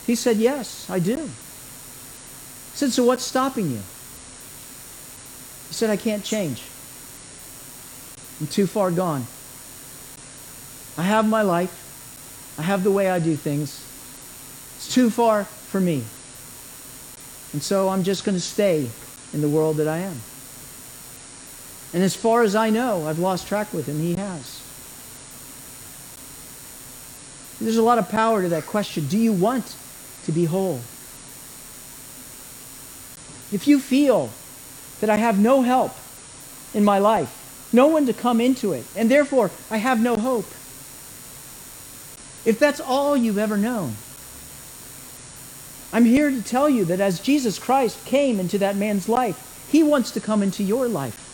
He 0.07 0.15
said, 0.15 0.37
Yes, 0.37 0.89
I 0.91 0.99
do. 0.99 1.19
I 1.19 2.77
said, 2.77 2.93
So 2.93 3.05
what's 3.05 3.25
stopping 3.25 3.71
you? 3.71 3.81
He 5.69 5.75
said, 5.75 5.91
I 5.91 5.97
can't 5.97 6.25
change. 6.25 6.63
I'm 8.41 8.47
too 8.47 8.67
far 8.67 8.91
gone. 8.91 9.27
I 10.97 11.03
have 11.03 11.29
my 11.29 11.43
life, 11.43 12.57
I 12.59 12.63
have 12.63 12.83
the 12.83 12.91
way 12.91 13.09
I 13.11 13.19
do 13.19 13.37
things. 13.37 13.87
It's 14.77 14.93
too 14.93 15.11
far 15.11 15.45
for 15.45 15.81
me. 15.81 16.05
And 17.53 17.63
so 17.63 17.89
I'm 17.89 18.03
just 18.03 18.25
going 18.25 18.37
to 18.37 18.41
stay 18.41 18.89
in 19.33 19.41
the 19.41 19.49
world 19.49 19.77
that 19.77 19.89
I 19.89 19.99
am. 19.99 20.17
And 21.93 22.03
as 22.03 22.15
far 22.15 22.43
as 22.43 22.55
I 22.55 22.71
know, 22.71 23.07
I've 23.07 23.19
lost 23.19 23.49
track 23.49 23.73
with 23.73 23.87
him. 23.87 23.99
He 23.99 24.15
has. 24.15 24.63
There's 27.61 27.77
a 27.77 27.83
lot 27.83 27.99
of 27.99 28.09
power 28.09 28.43
to 28.43 28.49
that 28.51 28.67
question. 28.67 29.07
Do 29.07 29.19
you 29.19 29.33
want 29.33 29.77
to 30.25 30.33
be 30.33 30.45
whole? 30.45 30.81
If 33.53 33.67
you 33.67 33.81
feel 33.81 34.31
that 35.01 35.11
I 35.11 35.17
have 35.17 35.39
no 35.39 35.63
help 35.63 35.93
in 36.73 36.85
my 36.85 36.99
life, 36.99 37.69
no 37.73 37.87
one 37.87 38.07
to 38.07 38.13
come 38.13 38.41
into 38.41 38.73
it, 38.73 38.85
and 38.97 39.11
therefore 39.11 39.51
I 39.71 39.79
have 39.79 40.01
no 40.01 40.17
hope, 40.17 40.47
if 42.45 42.59
that's 42.59 42.81
all 42.81 43.17
you've 43.17 43.39
ever 43.39 43.57
known, 43.57 43.95
I'm 45.93 46.05
here 46.05 46.31
to 46.31 46.43
tell 46.43 46.71
you 46.71 46.85
that 46.87 47.01
as 47.01 47.21
Jesus 47.21 47.59
Christ 47.59 48.05
came 48.05 48.39
into 48.39 48.59
that 48.59 48.77
man's 48.77 49.09
life, 49.09 49.67
he 49.71 49.83
wants 49.83 50.13
to 50.13 50.21
come 50.21 50.43
into 50.43 50.63
your 50.63 50.89
life. 50.89 51.27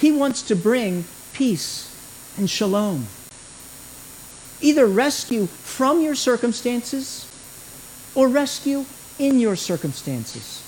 He 0.00 0.10
wants 0.10 0.42
to 0.42 0.56
bring 0.56 1.04
peace 1.32 1.90
and 2.36 2.48
shalom. 2.48 3.06
Either 4.60 4.86
rescue 4.86 5.46
from 5.46 6.00
your 6.00 6.14
circumstances 6.14 7.30
or 8.14 8.28
rescue 8.28 8.84
in 9.18 9.40
your 9.40 9.56
circumstances. 9.56 10.62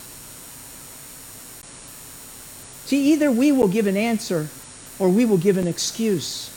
See, 2.87 3.13
either 3.13 3.31
we 3.33 3.51
will 3.51 3.69
give 3.69 3.87
an 3.87 3.97
answer 3.97 4.49
or 4.99 5.09
we 5.09 5.25
will 5.25 5.39
give 5.39 5.57
an 5.57 5.67
excuse. 5.67 6.53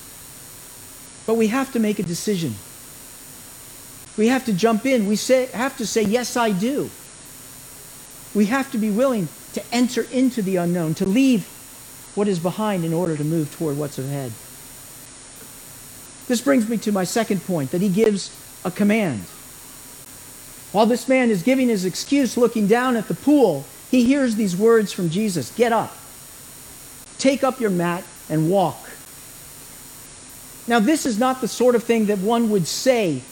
But 1.26 1.36
we 1.36 1.48
have 1.48 1.72
to 1.74 1.80
make 1.80 2.00
a 2.00 2.04
decision. 2.04 2.56
We 4.18 4.28
have 4.28 4.46
to 4.46 4.54
jump 4.54 4.86
in. 4.86 5.08
We 5.08 5.16
say, 5.16 5.48
have 5.48 5.78
to 5.78 5.88
say, 5.88 6.04
Yes, 6.04 6.38
I 6.38 6.52
do. 6.52 6.90
We 8.36 8.46
have 8.46 8.72
to 8.72 8.78
be 8.78 8.90
willing 8.90 9.28
to 9.54 9.64
enter 9.72 10.04
into 10.12 10.42
the 10.42 10.58
unknown, 10.58 10.94
to 10.96 11.06
leave 11.06 11.48
what 12.16 12.28
is 12.28 12.40
behind 12.40 12.86
in 12.86 12.94
order 12.94 13.18
to 13.18 13.24
move 13.24 13.56
toward 13.56 13.78
what's 13.78 13.98
ahead. 13.98 14.32
This 16.30 16.42
brings 16.42 16.70
me 16.70 16.78
to 16.78 16.92
my 16.92 17.06
second 17.06 17.44
point 17.44 17.72
that 17.72 17.82
he 17.82 17.90
gives 17.90 18.30
a 18.64 18.70
command. 18.70 19.22
While 20.72 20.86
this 20.86 21.08
man 21.08 21.32
is 21.32 21.42
giving 21.42 21.70
his 21.70 21.86
excuse, 21.86 22.38
looking 22.38 22.68
down 22.68 22.96
at 22.96 23.08
the 23.08 23.16
pool, 23.16 23.66
he 23.90 24.06
hears 24.06 24.36
these 24.36 24.56
words 24.56 24.94
from 24.94 25.10
Jesus 25.10 25.52
Get 25.56 25.74
up, 25.74 25.98
take 27.18 27.44
up 27.44 27.60
your 27.60 27.72
mat, 27.72 28.04
and 28.30 28.52
walk. 28.52 28.78
Now, 30.68 30.80
this 30.80 31.08
is 31.08 31.18
not 31.18 31.42
the 31.42 31.48
sort 31.48 31.74
of 31.74 31.84
thing 31.84 32.06
that 32.06 32.20
one 32.20 32.52
would 32.52 32.68
say 32.68 33.24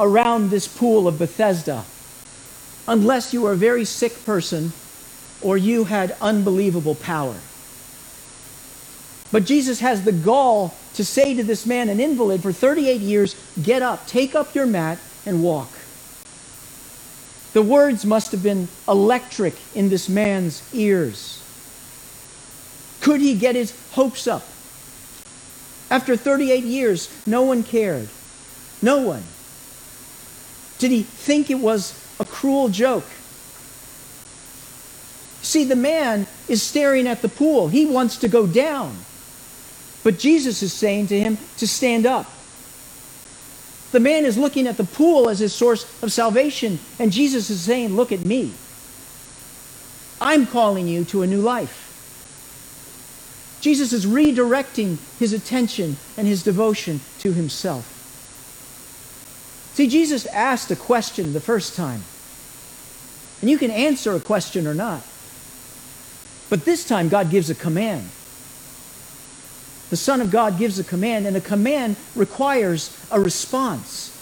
around 0.00 0.48
this 0.48 0.66
pool 0.66 1.06
of 1.06 1.18
Bethesda 1.18 1.84
unless 2.86 3.34
you 3.34 3.42
were 3.42 3.52
a 3.52 3.56
very 3.56 3.84
sick 3.84 4.24
person 4.24 4.72
or 5.42 5.58
you 5.58 5.84
had 5.84 6.16
unbelievable 6.22 6.94
power. 6.94 7.36
But 9.30 9.44
Jesus 9.44 9.80
has 9.80 10.04
the 10.04 10.12
gall 10.12 10.74
to 10.98 11.04
say 11.04 11.32
to 11.32 11.44
this 11.44 11.64
man, 11.64 11.88
an 11.88 12.00
invalid 12.00 12.42
for 12.42 12.50
38 12.52 13.00
years, 13.00 13.36
Get 13.62 13.82
up, 13.82 14.08
take 14.08 14.34
up 14.34 14.52
your 14.52 14.66
mat, 14.66 14.98
and 15.24 15.44
walk. 15.44 15.70
The 17.52 17.62
words 17.62 18.04
must 18.04 18.32
have 18.32 18.42
been 18.42 18.66
electric 18.88 19.54
in 19.76 19.90
this 19.90 20.08
man's 20.08 20.60
ears. 20.74 21.40
Could 23.00 23.20
he 23.20 23.36
get 23.36 23.54
his 23.54 23.72
hopes 23.92 24.26
up? 24.26 24.42
After 25.88 26.16
38 26.16 26.64
years, 26.64 27.08
no 27.28 27.42
one 27.42 27.62
cared. 27.62 28.08
No 28.82 28.98
one. 28.98 29.22
Did 30.80 30.90
he 30.90 31.04
think 31.04 31.48
it 31.48 31.60
was 31.60 31.94
a 32.18 32.24
cruel 32.24 32.70
joke? 32.70 33.06
See, 35.42 35.62
the 35.62 35.76
man 35.76 36.26
is 36.48 36.60
staring 36.60 37.06
at 37.06 37.22
the 37.22 37.28
pool. 37.28 37.68
He 37.68 37.86
wants 37.86 38.16
to 38.16 38.28
go 38.28 38.48
down. 38.48 38.96
But 40.04 40.18
Jesus 40.18 40.62
is 40.62 40.72
saying 40.72 41.08
to 41.08 41.18
him 41.18 41.38
to 41.58 41.66
stand 41.66 42.06
up. 42.06 42.30
The 43.90 44.00
man 44.00 44.24
is 44.24 44.36
looking 44.36 44.66
at 44.66 44.76
the 44.76 44.84
pool 44.84 45.28
as 45.28 45.38
his 45.38 45.54
source 45.54 46.02
of 46.02 46.12
salvation, 46.12 46.78
and 46.98 47.10
Jesus 47.10 47.48
is 47.50 47.60
saying, 47.60 47.96
Look 47.96 48.12
at 48.12 48.24
me. 48.24 48.52
I'm 50.20 50.46
calling 50.46 50.88
you 50.88 51.04
to 51.06 51.22
a 51.22 51.26
new 51.26 51.40
life. 51.40 51.86
Jesus 53.60 53.92
is 53.92 54.06
redirecting 54.06 54.98
his 55.18 55.32
attention 55.32 55.96
and 56.16 56.26
his 56.26 56.42
devotion 56.42 57.00
to 57.20 57.32
himself. 57.32 57.94
See, 59.74 59.88
Jesus 59.88 60.26
asked 60.26 60.70
a 60.70 60.76
question 60.76 61.32
the 61.32 61.40
first 61.40 61.76
time. 61.76 62.02
And 63.40 63.48
you 63.48 63.58
can 63.58 63.70
answer 63.70 64.14
a 64.14 64.20
question 64.20 64.66
or 64.66 64.74
not. 64.74 65.02
But 66.50 66.64
this 66.64 66.86
time, 66.86 67.08
God 67.08 67.30
gives 67.30 67.50
a 67.50 67.54
command. 67.54 68.08
The 69.90 69.96
Son 69.96 70.20
of 70.20 70.30
God 70.30 70.58
gives 70.58 70.78
a 70.78 70.84
command, 70.84 71.26
and 71.26 71.36
a 71.36 71.40
command 71.40 71.96
requires 72.14 72.96
a 73.10 73.18
response. 73.18 74.14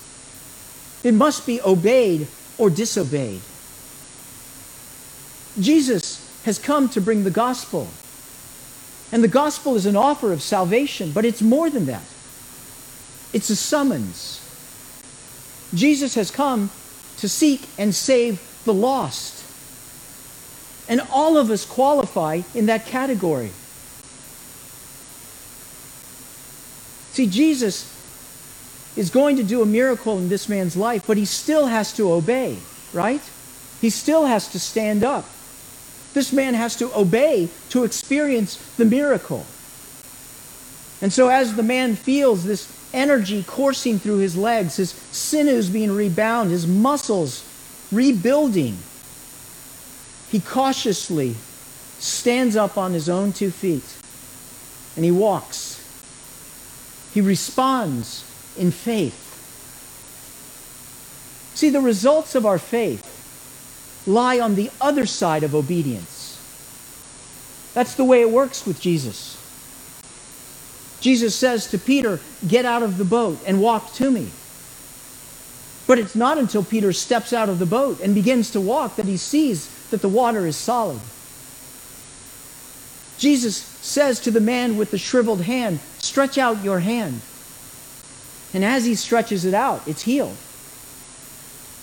It 1.02 1.12
must 1.12 1.46
be 1.46 1.60
obeyed 1.60 2.28
or 2.58 2.70
disobeyed. 2.70 3.40
Jesus 5.60 6.22
has 6.44 6.58
come 6.58 6.88
to 6.90 7.00
bring 7.00 7.24
the 7.24 7.30
gospel. 7.30 7.88
And 9.12 9.22
the 9.22 9.28
gospel 9.28 9.76
is 9.76 9.86
an 9.86 9.96
offer 9.96 10.32
of 10.32 10.42
salvation, 10.42 11.12
but 11.12 11.24
it's 11.24 11.42
more 11.42 11.70
than 11.70 11.86
that. 11.86 12.04
It's 13.32 13.50
a 13.50 13.56
summons. 13.56 14.40
Jesus 15.74 16.14
has 16.14 16.30
come 16.30 16.70
to 17.18 17.28
seek 17.28 17.68
and 17.78 17.94
save 17.94 18.40
the 18.64 18.74
lost. 18.74 19.44
And 20.88 21.00
all 21.10 21.36
of 21.36 21.50
us 21.50 21.64
qualify 21.64 22.42
in 22.54 22.66
that 22.66 22.86
category. 22.86 23.50
See, 27.16 27.26
Jesus 27.26 27.90
is 28.94 29.08
going 29.08 29.36
to 29.36 29.42
do 29.42 29.62
a 29.62 29.66
miracle 29.66 30.18
in 30.18 30.28
this 30.28 30.50
man's 30.50 30.76
life, 30.76 31.06
but 31.06 31.16
he 31.16 31.24
still 31.24 31.64
has 31.64 31.94
to 31.94 32.12
obey, 32.12 32.58
right? 32.92 33.22
He 33.80 33.88
still 33.88 34.26
has 34.26 34.48
to 34.48 34.60
stand 34.60 35.02
up. 35.02 35.24
This 36.12 36.30
man 36.30 36.52
has 36.52 36.76
to 36.76 36.94
obey 36.94 37.48
to 37.70 37.84
experience 37.84 38.56
the 38.76 38.84
miracle. 38.84 39.46
And 41.00 41.10
so, 41.10 41.30
as 41.30 41.56
the 41.56 41.62
man 41.62 41.94
feels 41.94 42.44
this 42.44 42.70
energy 42.92 43.42
coursing 43.44 43.98
through 43.98 44.18
his 44.18 44.36
legs, 44.36 44.76
his 44.76 44.90
sinews 44.92 45.70
being 45.70 45.92
rebound, 45.92 46.50
his 46.50 46.66
muscles 46.66 47.42
rebuilding, 47.90 48.76
he 50.30 50.40
cautiously 50.40 51.34
stands 51.98 52.56
up 52.56 52.76
on 52.76 52.92
his 52.92 53.08
own 53.08 53.32
two 53.32 53.50
feet 53.50 53.96
and 54.96 55.02
he 55.02 55.10
walks. 55.10 55.65
He 57.16 57.22
responds 57.22 58.24
in 58.58 58.70
faith. 58.70 59.16
See, 61.54 61.70
the 61.70 61.80
results 61.80 62.34
of 62.34 62.44
our 62.44 62.58
faith 62.58 64.04
lie 64.06 64.38
on 64.38 64.54
the 64.54 64.70
other 64.82 65.06
side 65.06 65.42
of 65.42 65.54
obedience. 65.54 66.36
That's 67.72 67.94
the 67.94 68.04
way 68.04 68.20
it 68.20 68.30
works 68.30 68.66
with 68.66 68.82
Jesus. 68.82 69.42
Jesus 71.00 71.34
says 71.34 71.66
to 71.68 71.78
Peter, 71.78 72.20
Get 72.46 72.66
out 72.66 72.82
of 72.82 72.98
the 72.98 73.04
boat 73.06 73.38
and 73.46 73.62
walk 73.62 73.94
to 73.94 74.10
me. 74.10 74.28
But 75.86 75.98
it's 75.98 76.14
not 76.14 76.36
until 76.36 76.62
Peter 76.62 76.92
steps 76.92 77.32
out 77.32 77.48
of 77.48 77.58
the 77.58 77.64
boat 77.64 77.98
and 78.00 78.14
begins 78.14 78.50
to 78.50 78.60
walk 78.60 78.96
that 78.96 79.06
he 79.06 79.16
sees 79.16 79.70
that 79.88 80.02
the 80.02 80.08
water 80.10 80.46
is 80.46 80.56
solid. 80.56 81.00
Jesus 83.16 83.56
says 83.56 84.20
to 84.20 84.30
the 84.30 84.38
man 84.38 84.76
with 84.76 84.90
the 84.90 84.98
shriveled 84.98 85.40
hand, 85.40 85.80
Stretch 86.16 86.38
out 86.38 86.64
your 86.64 86.80
hand. 86.80 87.20
And 88.54 88.64
as 88.64 88.86
he 88.86 88.94
stretches 88.94 89.44
it 89.44 89.52
out, 89.52 89.86
it's 89.86 90.00
healed. 90.00 90.38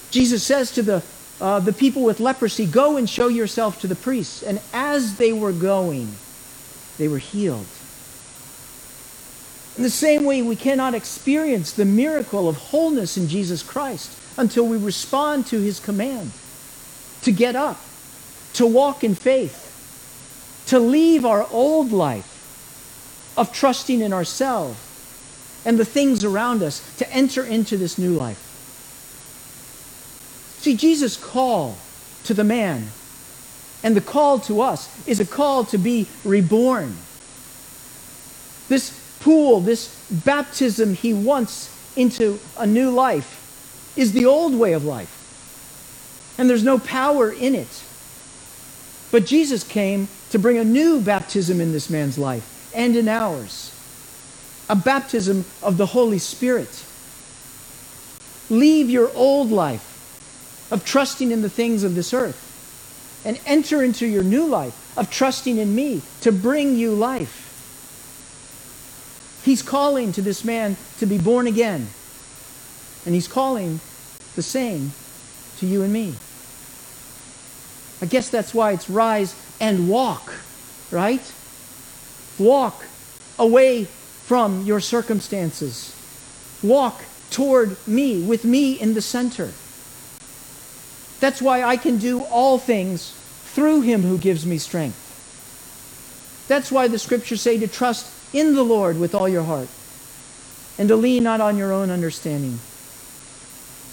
Jesus 0.09 0.41
says 0.41 0.71
to 0.71 0.81
the, 0.81 1.03
uh, 1.39 1.59
the 1.59 1.71
people 1.71 2.03
with 2.03 2.19
leprosy, 2.19 2.65
Go 2.65 2.97
and 2.97 3.07
show 3.07 3.27
yourself 3.27 3.79
to 3.81 3.87
the 3.87 3.93
priests. 3.93 4.41
And 4.41 4.59
as 4.73 5.17
they 5.17 5.33
were 5.33 5.51
going, 5.51 6.15
they 6.97 7.07
were 7.07 7.19
healed. 7.19 7.67
In 9.77 9.83
the 9.83 9.91
same 9.91 10.25
way, 10.25 10.41
we 10.41 10.55
cannot 10.55 10.95
experience 10.95 11.71
the 11.71 11.85
miracle 11.85 12.49
of 12.49 12.57
wholeness 12.57 13.17
in 13.17 13.27
Jesus 13.27 13.61
Christ 13.61 14.17
until 14.35 14.65
we 14.65 14.77
respond 14.77 15.45
to 15.45 15.61
his 15.61 15.79
command 15.79 16.31
to 17.21 17.31
get 17.31 17.55
up, 17.55 17.79
to 18.53 18.65
walk 18.65 19.03
in 19.03 19.13
faith, 19.13 20.65
to 20.69 20.79
leave 20.79 21.23
our 21.23 21.47
old 21.51 21.91
life 21.91 22.32
of 23.35 23.51
trusting 23.51 24.01
in 24.01 24.13
ourselves 24.13 24.79
and 25.65 25.77
the 25.77 25.85
things 25.85 26.23
around 26.23 26.61
us 26.61 26.95
to 26.97 27.11
enter 27.11 27.43
into 27.43 27.77
this 27.77 27.97
new 27.97 28.11
life. 28.11 28.49
See, 30.59 30.75
Jesus' 30.75 31.17
call 31.17 31.77
to 32.25 32.33
the 32.33 32.43
man 32.43 32.87
and 33.83 33.95
the 33.95 34.01
call 34.01 34.39
to 34.39 34.61
us 34.61 34.89
is 35.07 35.19
a 35.19 35.25
call 35.25 35.65
to 35.65 35.77
be 35.77 36.07
reborn. 36.23 36.95
This 38.69 38.97
pool, 39.19 39.59
this 39.59 40.09
baptism 40.09 40.93
he 40.95 41.13
wants 41.13 41.69
into 41.97 42.39
a 42.57 42.65
new 42.65 42.91
life, 42.91 43.93
is 43.97 44.13
the 44.13 44.25
old 44.25 44.55
way 44.55 44.73
of 44.73 44.85
life. 44.85 45.19
And 46.37 46.49
there's 46.49 46.63
no 46.63 46.79
power 46.79 47.31
in 47.31 47.55
it. 47.55 47.83
But 49.11 49.25
Jesus 49.25 49.63
came 49.63 50.07
to 50.31 50.39
bring 50.39 50.57
a 50.57 50.63
new 50.63 51.01
baptism 51.01 51.61
in 51.61 51.73
this 51.73 51.89
man's 51.89 52.17
life 52.17 52.52
and 52.73 52.95
in 52.95 53.07
ours 53.07 53.69
a 54.69 54.75
baptism 54.75 55.45
of 55.61 55.77
the 55.77 55.87
Holy 55.87 56.17
Spirit. 56.19 56.85
Leave 58.49 58.89
your 58.89 59.11
old 59.13 59.51
life 59.51 60.69
of 60.71 60.85
trusting 60.85 61.31
in 61.31 61.41
the 61.41 61.49
things 61.49 61.83
of 61.83 61.95
this 61.95 62.13
earth 62.13 63.21
and 63.25 63.39
enter 63.45 63.83
into 63.83 64.05
your 64.05 64.23
new 64.23 64.45
life 64.45 64.97
of 64.97 65.09
trusting 65.11 65.57
in 65.57 65.75
me 65.75 66.01
to 66.21 66.31
bring 66.31 66.75
you 66.75 66.93
life. 66.93 67.41
He's 69.43 69.61
calling 69.61 70.11
to 70.13 70.21
this 70.21 70.43
man 70.43 70.77
to 70.99 71.05
be 71.05 71.17
born 71.17 71.47
again. 71.47 71.87
And 73.05 73.13
he's 73.13 73.27
calling 73.27 73.81
the 74.35 74.41
same 74.41 74.93
to 75.57 75.65
you 75.65 75.83
and 75.83 75.91
me. 75.91 76.15
I 78.01 78.05
guess 78.05 78.29
that's 78.29 78.53
why 78.53 78.71
it's 78.71 78.89
rise 78.89 79.35
and 79.59 79.89
walk, 79.89 80.33
right? 80.91 81.21
Walk 82.39 82.85
away 83.37 83.85
from 83.85 84.63
your 84.63 84.79
circumstances. 84.79 85.95
Walk 86.61 87.03
toward 87.29 87.75
me, 87.87 88.23
with 88.23 88.45
me 88.45 88.73
in 88.79 88.93
the 88.93 89.01
center. 89.01 89.51
That's 91.19 91.41
why 91.41 91.63
I 91.63 91.77
can 91.77 91.97
do 91.97 92.21
all 92.23 92.57
things 92.57 93.11
through 93.53 93.81
him 93.81 94.01
who 94.01 94.17
gives 94.17 94.45
me 94.45 94.57
strength. 94.57 94.99
That's 96.47 96.71
why 96.71 96.87
the 96.87 96.99
scriptures 96.99 97.41
say 97.41 97.57
to 97.59 97.67
trust 97.67 98.11
in 98.33 98.55
the 98.55 98.63
Lord 98.63 98.99
with 98.99 99.15
all 99.15 99.29
your 99.29 99.43
heart 99.43 99.69
and 100.77 100.89
to 100.89 100.95
lean 100.95 101.23
not 101.23 101.39
on 101.39 101.57
your 101.57 101.71
own 101.71 101.89
understanding. 101.89 102.59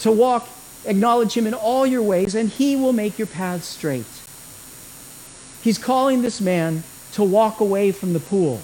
To 0.01 0.11
walk, 0.11 0.49
acknowledge 0.87 1.35
him 1.35 1.47
in 1.47 1.55
all 1.55 1.87
your 1.87 2.03
ways, 2.03 2.35
and 2.35 2.49
he 2.49 2.75
will 2.75 2.93
make 2.93 3.19
your 3.19 3.27
paths 3.27 3.67
straight. 3.67 4.07
He's 5.63 5.79
calling 5.79 6.23
this 6.23 6.41
man 6.41 6.83
to 7.13 7.25
walk 7.25 7.61
away 7.61 7.93
from 7.93 8.13
the 8.13 8.21
pool 8.21 8.61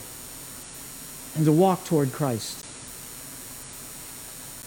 and 1.35 1.45
to 1.45 1.53
walk 1.53 1.85
toward 1.85 2.13
Christ. 2.13 2.65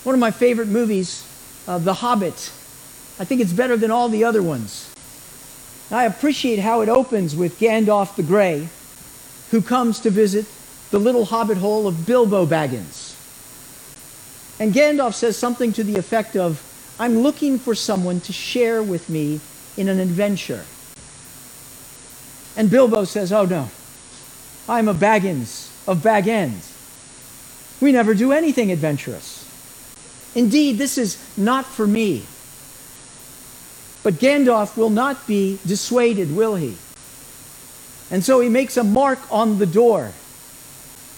One 0.04 0.16
of 0.16 0.20
my 0.20 0.32
favorite 0.32 0.68
movies, 0.68 1.24
uh, 1.68 1.78
The 1.78 1.94
Hobbit. 1.94 2.52
I 3.20 3.26
think 3.26 3.42
it's 3.42 3.54
better 3.54 3.76
than 3.76 3.92
all 3.92 4.10
the 4.10 4.24
other 4.24 4.42
ones. 4.42 4.94
I 5.92 6.06
appreciate 6.06 6.60
how 6.60 6.82
it 6.82 6.90
opens 6.90 7.36
with 7.36 7.60
Gandalf 7.60 8.16
the 8.16 8.24
Grey, 8.24 8.70
who 9.52 9.62
comes 9.62 10.00
to 10.02 10.10
visit 10.10 10.46
the 10.92 11.00
little 11.00 11.26
hobbit 11.26 11.58
hole 11.58 11.88
of 11.88 12.06
Bilbo 12.06 12.46
Baggins. 12.46 13.16
And 14.60 14.74
Gandalf 14.74 15.14
says 15.14 15.38
something 15.38 15.74
to 15.74 15.84
the 15.84 15.96
effect 15.96 16.36
of, 16.36 16.64
I'm 17.00 17.20
looking 17.20 17.58
for 17.58 17.74
someone 17.76 18.20
to 18.22 18.34
share 18.34 18.84
with 18.84 19.10
me 19.10 19.40
in 19.78 19.88
an 19.88 20.00
adventure. 20.00 20.66
And 22.60 22.70
Bilbo 22.70 23.06
says, 23.06 23.32
Oh 23.32 23.46
no, 23.46 23.70
I'm 24.68 24.90
a 24.90 24.94
Baggins 24.94 25.72
of 25.88 26.04
Bag 26.04 26.28
Ends. 26.28 26.76
We 27.80 27.94
never 27.94 28.14
do 28.14 28.34
anything 28.34 28.70
adventurous. 28.70 29.46
Indeed, 30.36 30.78
this 30.78 30.98
is 30.98 31.18
not 31.38 31.66
for 31.66 31.88
me. 31.88 32.26
But 34.04 34.16
Gandalf 34.16 34.76
will 34.76 34.90
not 34.90 35.26
be 35.26 35.58
dissuaded, 35.66 36.36
will 36.36 36.56
he? 36.56 36.76
And 38.12 38.26
so 38.26 38.42
he 38.42 38.50
makes 38.50 38.76
a 38.76 38.84
mark 38.84 39.20
on 39.32 39.58
the 39.58 39.66
door. 39.66 40.12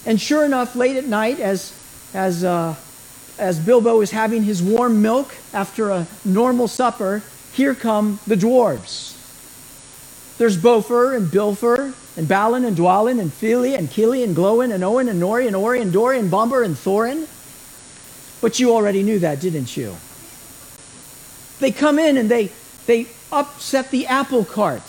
And 0.05 0.21
sure 0.21 0.45
enough, 0.45 0.75
late 0.75 0.95
at 0.95 1.05
night, 1.07 1.39
as, 1.39 1.73
as, 2.13 2.43
uh, 2.43 2.75
as 3.39 3.59
Bilbo 3.59 4.01
is 4.01 4.11
having 4.11 4.43
his 4.43 4.61
warm 4.61 5.01
milk 5.01 5.35
after 5.55 5.89
a 5.89 6.05
normal 6.23 6.67
supper, 6.67 7.23
here 7.51 7.73
come 7.73 8.19
the 8.27 8.35
dwarves. 8.35 9.10
There's 10.41 10.57
Bofur 10.57 11.15
and 11.15 11.27
Bifur 11.27 11.93
and 12.17 12.27
Balin 12.27 12.65
and 12.65 12.75
Dwalin 12.75 13.19
and 13.19 13.31
Fili 13.31 13.75
and 13.75 13.87
Kili 13.87 14.23
and 14.23 14.35
Glóin 14.35 14.73
and 14.73 14.83
Óin 14.83 15.07
and 15.07 15.21
Nori 15.21 15.45
and 15.45 15.55
Ori 15.55 15.79
and 15.79 15.93
Dori 15.93 16.17
and 16.17 16.31
Bombur 16.31 16.63
and 16.65 16.75
Thorin. 16.75 17.27
But 18.41 18.59
you 18.59 18.73
already 18.73 19.03
knew 19.03 19.19
that, 19.19 19.39
didn't 19.39 19.77
you? 19.77 19.95
They 21.59 21.71
come 21.71 21.99
in 21.99 22.17
and 22.17 22.27
they, 22.27 22.49
they 22.87 23.05
upset 23.31 23.91
the 23.91 24.07
apple 24.07 24.43
cart. 24.43 24.81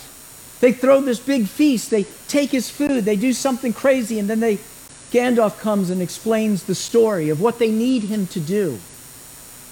They 0.60 0.72
throw 0.72 1.02
this 1.02 1.20
big 1.20 1.46
feast. 1.48 1.90
They 1.90 2.06
take 2.28 2.48
his 2.48 2.70
food. 2.70 3.04
They 3.04 3.16
do 3.16 3.34
something 3.34 3.74
crazy. 3.74 4.18
And 4.18 4.30
then 4.30 4.40
they, 4.40 4.56
Gandalf 5.10 5.60
comes 5.60 5.90
and 5.90 6.00
explains 6.00 6.62
the 6.62 6.74
story 6.74 7.28
of 7.28 7.42
what 7.42 7.58
they 7.58 7.70
need 7.70 8.04
him 8.04 8.26
to 8.28 8.40
do 8.40 8.78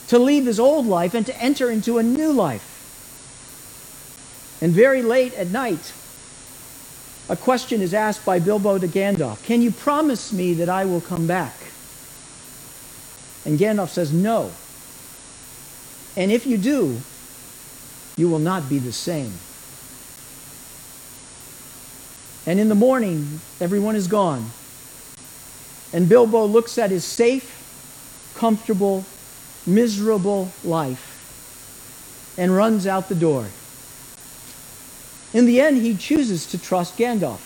to 0.08 0.18
leave 0.18 0.44
his 0.44 0.60
old 0.60 0.84
life 0.84 1.14
and 1.14 1.24
to 1.24 1.42
enter 1.42 1.70
into 1.70 1.96
a 1.96 2.02
new 2.02 2.32
life. 2.32 2.69
And 4.61 4.73
very 4.73 5.03
late 5.03 5.35
at 5.35 5.49
night, 5.49 5.92
a 7.29 7.37
question 7.37 7.81
is 7.81 7.94
asked 7.94 8.25
by 8.25 8.38
Bilbo 8.40 8.79
to 8.79 8.88
Gandalf 8.88 9.44
Can 9.44 9.62
you 9.62 9.70
promise 9.70 10.33
me 10.33 10.55
that 10.55 10.68
I 10.68 10.85
will 10.85 11.01
come 11.01 11.27
back? 11.27 11.55
And 13.44 13.59
Gandalf 13.59 13.88
says, 13.88 14.12
No. 14.12 14.51
And 16.16 16.31
if 16.33 16.46
you 16.46 16.59
do, 16.59 17.01
you 18.16 18.29
will 18.29 18.40
not 18.40 18.68
be 18.68 18.79
the 18.79 18.92
same. 18.92 19.33
And 22.46 22.59
in 22.59 22.68
the 22.68 22.75
morning, 22.75 23.40
everyone 23.61 23.96
is 23.96 24.09
gone. 24.09 24.51
And 25.92 26.09
Bilbo 26.09 26.44
looks 26.46 26.79
at 26.79 26.90
his 26.90 27.05
safe, 27.05 28.35
comfortable, 28.37 29.05
miserable 29.66 30.51
life 30.64 32.35
and 32.37 32.55
runs 32.55 32.87
out 32.87 33.09
the 33.09 33.14
door. 33.14 33.46
In 35.32 35.46
the 35.46 35.60
end, 35.60 35.78
he 35.78 35.96
chooses 35.96 36.46
to 36.46 36.58
trust 36.58 36.96
Gandalf. 36.96 37.40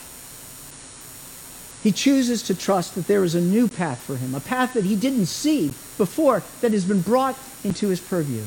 He 1.82 1.92
chooses 1.92 2.42
to 2.44 2.54
trust 2.54 2.94
that 2.94 3.06
there 3.06 3.24
is 3.24 3.34
a 3.34 3.40
new 3.40 3.68
path 3.68 4.00
for 4.00 4.16
him, 4.16 4.34
a 4.34 4.40
path 4.40 4.72
that 4.72 4.84
he 4.84 4.96
didn't 4.96 5.26
see 5.26 5.68
before 5.98 6.42
that 6.62 6.72
has 6.72 6.86
been 6.86 7.02
brought 7.02 7.36
into 7.62 7.88
his 7.88 8.00
purview. 8.00 8.44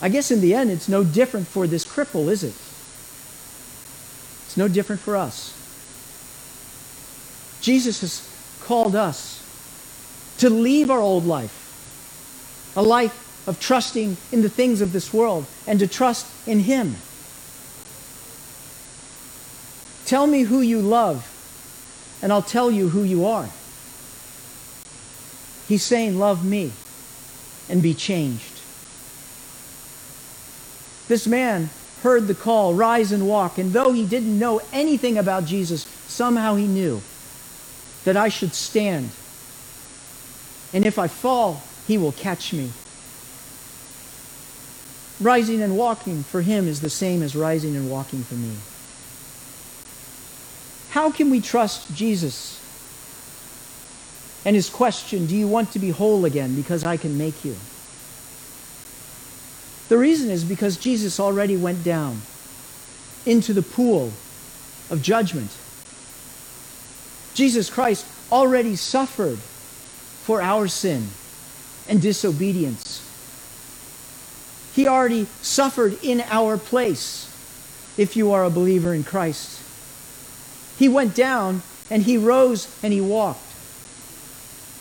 I 0.00 0.08
guess 0.08 0.30
in 0.30 0.40
the 0.40 0.54
end, 0.54 0.70
it's 0.70 0.88
no 0.88 1.04
different 1.04 1.46
for 1.46 1.66
this 1.68 1.84
cripple, 1.84 2.28
is 2.28 2.42
it? 2.42 2.54
It's 4.46 4.56
no 4.56 4.66
different 4.66 5.00
for 5.00 5.16
us. 5.16 5.54
Jesus 7.60 8.00
has 8.00 8.28
called 8.64 8.96
us 8.96 9.44
to 10.38 10.50
leave 10.50 10.90
our 10.90 11.00
old 11.00 11.26
life, 11.26 12.72
a 12.76 12.82
life 12.82 13.27
of 13.48 13.58
trusting 13.58 14.16
in 14.30 14.42
the 14.42 14.48
things 14.48 14.80
of 14.80 14.92
this 14.92 15.12
world, 15.12 15.46
and 15.66 15.80
to 15.80 15.88
trust 15.88 16.26
in 16.46 16.60
Him. 16.60 16.94
Tell 20.04 20.26
me 20.26 20.42
who 20.42 20.60
you 20.60 20.80
love, 20.80 21.26
and 22.22 22.32
I'll 22.32 22.42
tell 22.42 22.70
you 22.70 22.90
who 22.90 23.02
you 23.02 23.26
are. 23.26 23.48
He's 25.66 25.82
saying, 25.82 26.18
Love 26.18 26.44
me 26.44 26.70
and 27.68 27.82
be 27.82 27.94
changed. 27.94 28.54
This 31.08 31.26
man 31.26 31.70
heard 32.02 32.28
the 32.28 32.34
call, 32.34 32.74
Rise 32.74 33.10
and 33.10 33.26
walk, 33.26 33.58
and 33.58 33.72
though 33.72 33.92
he 33.92 34.06
didn't 34.06 34.38
know 34.38 34.60
anything 34.72 35.18
about 35.18 35.46
Jesus, 35.46 35.82
somehow 36.06 36.54
he 36.54 36.66
knew 36.66 37.02
that 38.04 38.16
I 38.16 38.28
should 38.28 38.54
stand 38.54 39.10
and 40.72 40.84
if 40.84 40.98
I 40.98 41.08
fall, 41.08 41.62
he 41.86 41.96
will 41.96 42.12
catch 42.12 42.52
me. 42.52 42.70
Rising 45.20 45.62
and 45.62 45.76
walking 45.76 46.22
for 46.22 46.42
him 46.42 46.68
is 46.68 46.80
the 46.80 46.90
same 46.90 47.22
as 47.22 47.34
rising 47.34 47.74
and 47.76 47.90
walking 47.90 48.22
for 48.22 48.34
me. 48.34 48.54
How 50.90 51.10
can 51.10 51.30
we 51.30 51.40
trust 51.40 51.94
Jesus? 51.94 52.54
And 54.44 54.54
his 54.54 54.70
question, 54.70 55.26
Do 55.26 55.36
you 55.36 55.48
want 55.48 55.72
to 55.72 55.78
be 55.78 55.90
whole 55.90 56.24
again? 56.24 56.54
Because 56.54 56.84
I 56.84 56.96
can 56.96 57.18
make 57.18 57.44
you. 57.44 57.56
The 59.88 59.98
reason 59.98 60.30
is 60.30 60.44
because 60.44 60.76
Jesus 60.76 61.18
already 61.18 61.56
went 61.56 61.82
down 61.82 62.20
into 63.26 63.52
the 63.52 63.62
pool 63.62 64.12
of 64.90 65.02
judgment. 65.02 65.50
Jesus 67.34 67.70
Christ 67.70 68.06
already 68.30 68.76
suffered 68.76 69.38
for 69.38 70.42
our 70.42 70.68
sin 70.68 71.06
and 71.88 72.02
disobedience. 72.02 72.87
He 74.78 74.86
already 74.86 75.26
suffered 75.42 75.98
in 76.04 76.20
our 76.30 76.56
place 76.56 77.26
if 77.98 78.14
you 78.14 78.30
are 78.30 78.44
a 78.44 78.48
believer 78.48 78.94
in 78.94 79.02
Christ. 79.02 79.60
He 80.78 80.88
went 80.88 81.16
down 81.16 81.62
and 81.90 82.04
he 82.04 82.16
rose 82.16 82.72
and 82.80 82.92
he 82.92 83.00
walked. 83.00 83.42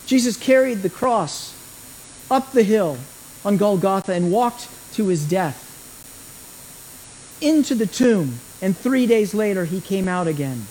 Jesus 0.05 0.37
carried 0.37 0.83
the 0.83 0.91
cross 0.91 1.55
up 2.29 2.51
the 2.51 2.61
hill 2.61 2.99
on 3.43 3.57
Golgotha 3.57 4.13
and 4.13 4.31
walked 4.31 4.69
to 4.93 5.07
his 5.07 5.27
death 5.27 5.63
into 7.41 7.73
the 7.73 7.87
tomb, 7.87 8.37
and 8.61 8.77
three 8.77 9.07
days 9.07 9.33
later 9.33 9.65
he 9.65 9.81
came 9.81 10.07
out 10.07 10.27
again, 10.27 10.67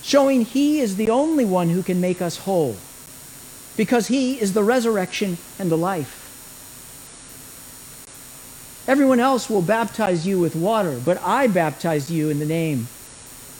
showing 0.00 0.46
he 0.46 0.80
is 0.80 0.96
the 0.96 1.10
only 1.10 1.44
one 1.44 1.68
who 1.68 1.82
can 1.82 2.00
make 2.00 2.22
us 2.22 2.38
whole 2.38 2.76
because 3.76 4.06
he 4.06 4.40
is 4.40 4.54
the 4.54 4.64
resurrection 4.64 5.36
and 5.58 5.70
the 5.70 5.76
life. 5.76 6.19
Everyone 8.90 9.20
else 9.20 9.48
will 9.48 9.62
baptize 9.62 10.26
you 10.26 10.40
with 10.40 10.56
water, 10.56 11.00
but 11.04 11.22
I 11.22 11.46
baptize 11.46 12.10
you 12.10 12.28
in 12.28 12.40
the 12.40 12.44
name 12.44 12.88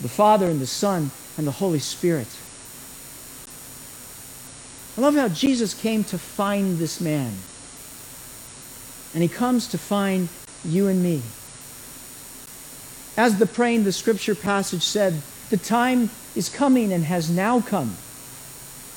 the 0.03 0.09
Father 0.09 0.47
and 0.47 0.61
the 0.61 0.67
Son 0.67 1.13
and 1.39 1.47
the 1.47 1.53
Holy 1.53 1.79
Spirit. 1.79 2.27
I 4.99 5.01
love 5.03 5.15
how 5.15 5.29
Jesus 5.29 5.73
came 5.73 6.03
to 6.03 6.19
find 6.19 6.79
this 6.79 7.01
man. 7.01 7.33
And 9.15 9.23
he 9.23 9.29
comes 9.29 9.69
to 9.69 9.79
find 9.79 10.29
you 10.65 10.89
and 10.89 11.01
me. 11.01 11.23
As 13.17 13.39
the 13.39 13.47
praying 13.47 13.85
the 13.85 13.93
scripture 13.93 14.35
passage 14.35 14.83
said, 14.83 15.23
the 15.49 15.59
time 15.59 16.11
is 16.35 16.49
coming 16.49 16.93
and 16.93 17.05
has 17.05 17.31
now 17.31 17.61
come 17.61 17.95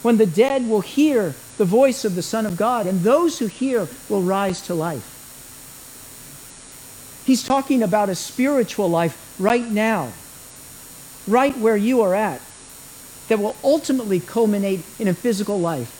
when 0.01 0.17
the 0.17 0.25
dead 0.25 0.67
will 0.67 0.81
hear 0.81 1.35
the 1.59 1.65
voice 1.65 2.03
of 2.03 2.15
the 2.15 2.23
Son 2.23 2.47
of 2.47 2.57
God, 2.57 2.87
and 2.87 3.01
those 3.01 3.37
who 3.37 3.45
hear 3.45 3.87
will 4.09 4.23
rise 4.23 4.59
to 4.61 4.73
life. 4.73 5.12
He's 7.25 7.43
talking 7.43 7.81
about 7.81 8.09
a 8.09 8.15
spiritual 8.15 8.89
life 8.89 9.35
right 9.39 9.69
now, 9.69 10.11
right 11.27 11.57
where 11.57 11.77
you 11.77 12.01
are 12.01 12.13
at, 12.13 12.41
that 13.29 13.39
will 13.39 13.55
ultimately 13.63 14.19
culminate 14.19 14.83
in 14.99 15.07
a 15.07 15.13
physical 15.13 15.59
life 15.59 15.99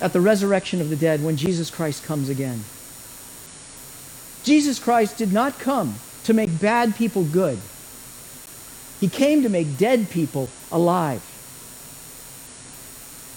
at 0.00 0.12
the 0.12 0.20
resurrection 0.20 0.80
of 0.80 0.90
the 0.90 0.96
dead 0.96 1.22
when 1.22 1.36
Jesus 1.36 1.70
Christ 1.70 2.04
comes 2.04 2.28
again. 2.28 2.64
Jesus 4.42 4.78
Christ 4.78 5.16
did 5.16 5.32
not 5.32 5.58
come 5.58 5.94
to 6.24 6.34
make 6.34 6.60
bad 6.60 6.96
people 6.96 7.24
good. 7.24 7.58
He 9.00 9.08
came 9.08 9.42
to 9.42 9.48
make 9.48 9.78
dead 9.78 10.10
people 10.10 10.48
alive. 10.70 11.22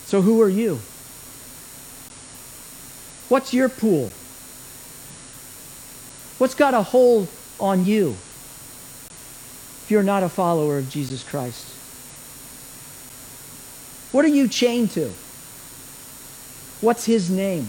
So, 0.06 0.22
who 0.22 0.41
are 0.41 0.50
you? 0.50 0.80
What's 3.30 3.54
your 3.54 3.69
pool? 3.69 4.12
What's 6.38 6.56
got 6.56 6.74
a 6.74 6.82
hold 6.82 7.28
on 7.60 7.86
you 7.86 8.12
if 9.84 9.88
you're 9.89 10.04
not 10.04 10.24
a 10.24 10.30
follower 10.30 10.78
of 10.78 10.89
Jesus 10.89 11.24
Christ? 11.24 11.67
What 14.12 14.26
are 14.26 14.30
you 14.30 14.48
chained 14.48 14.91
to? 14.91 15.10
What's 16.82 17.06
his 17.06 17.30
name? 17.30 17.67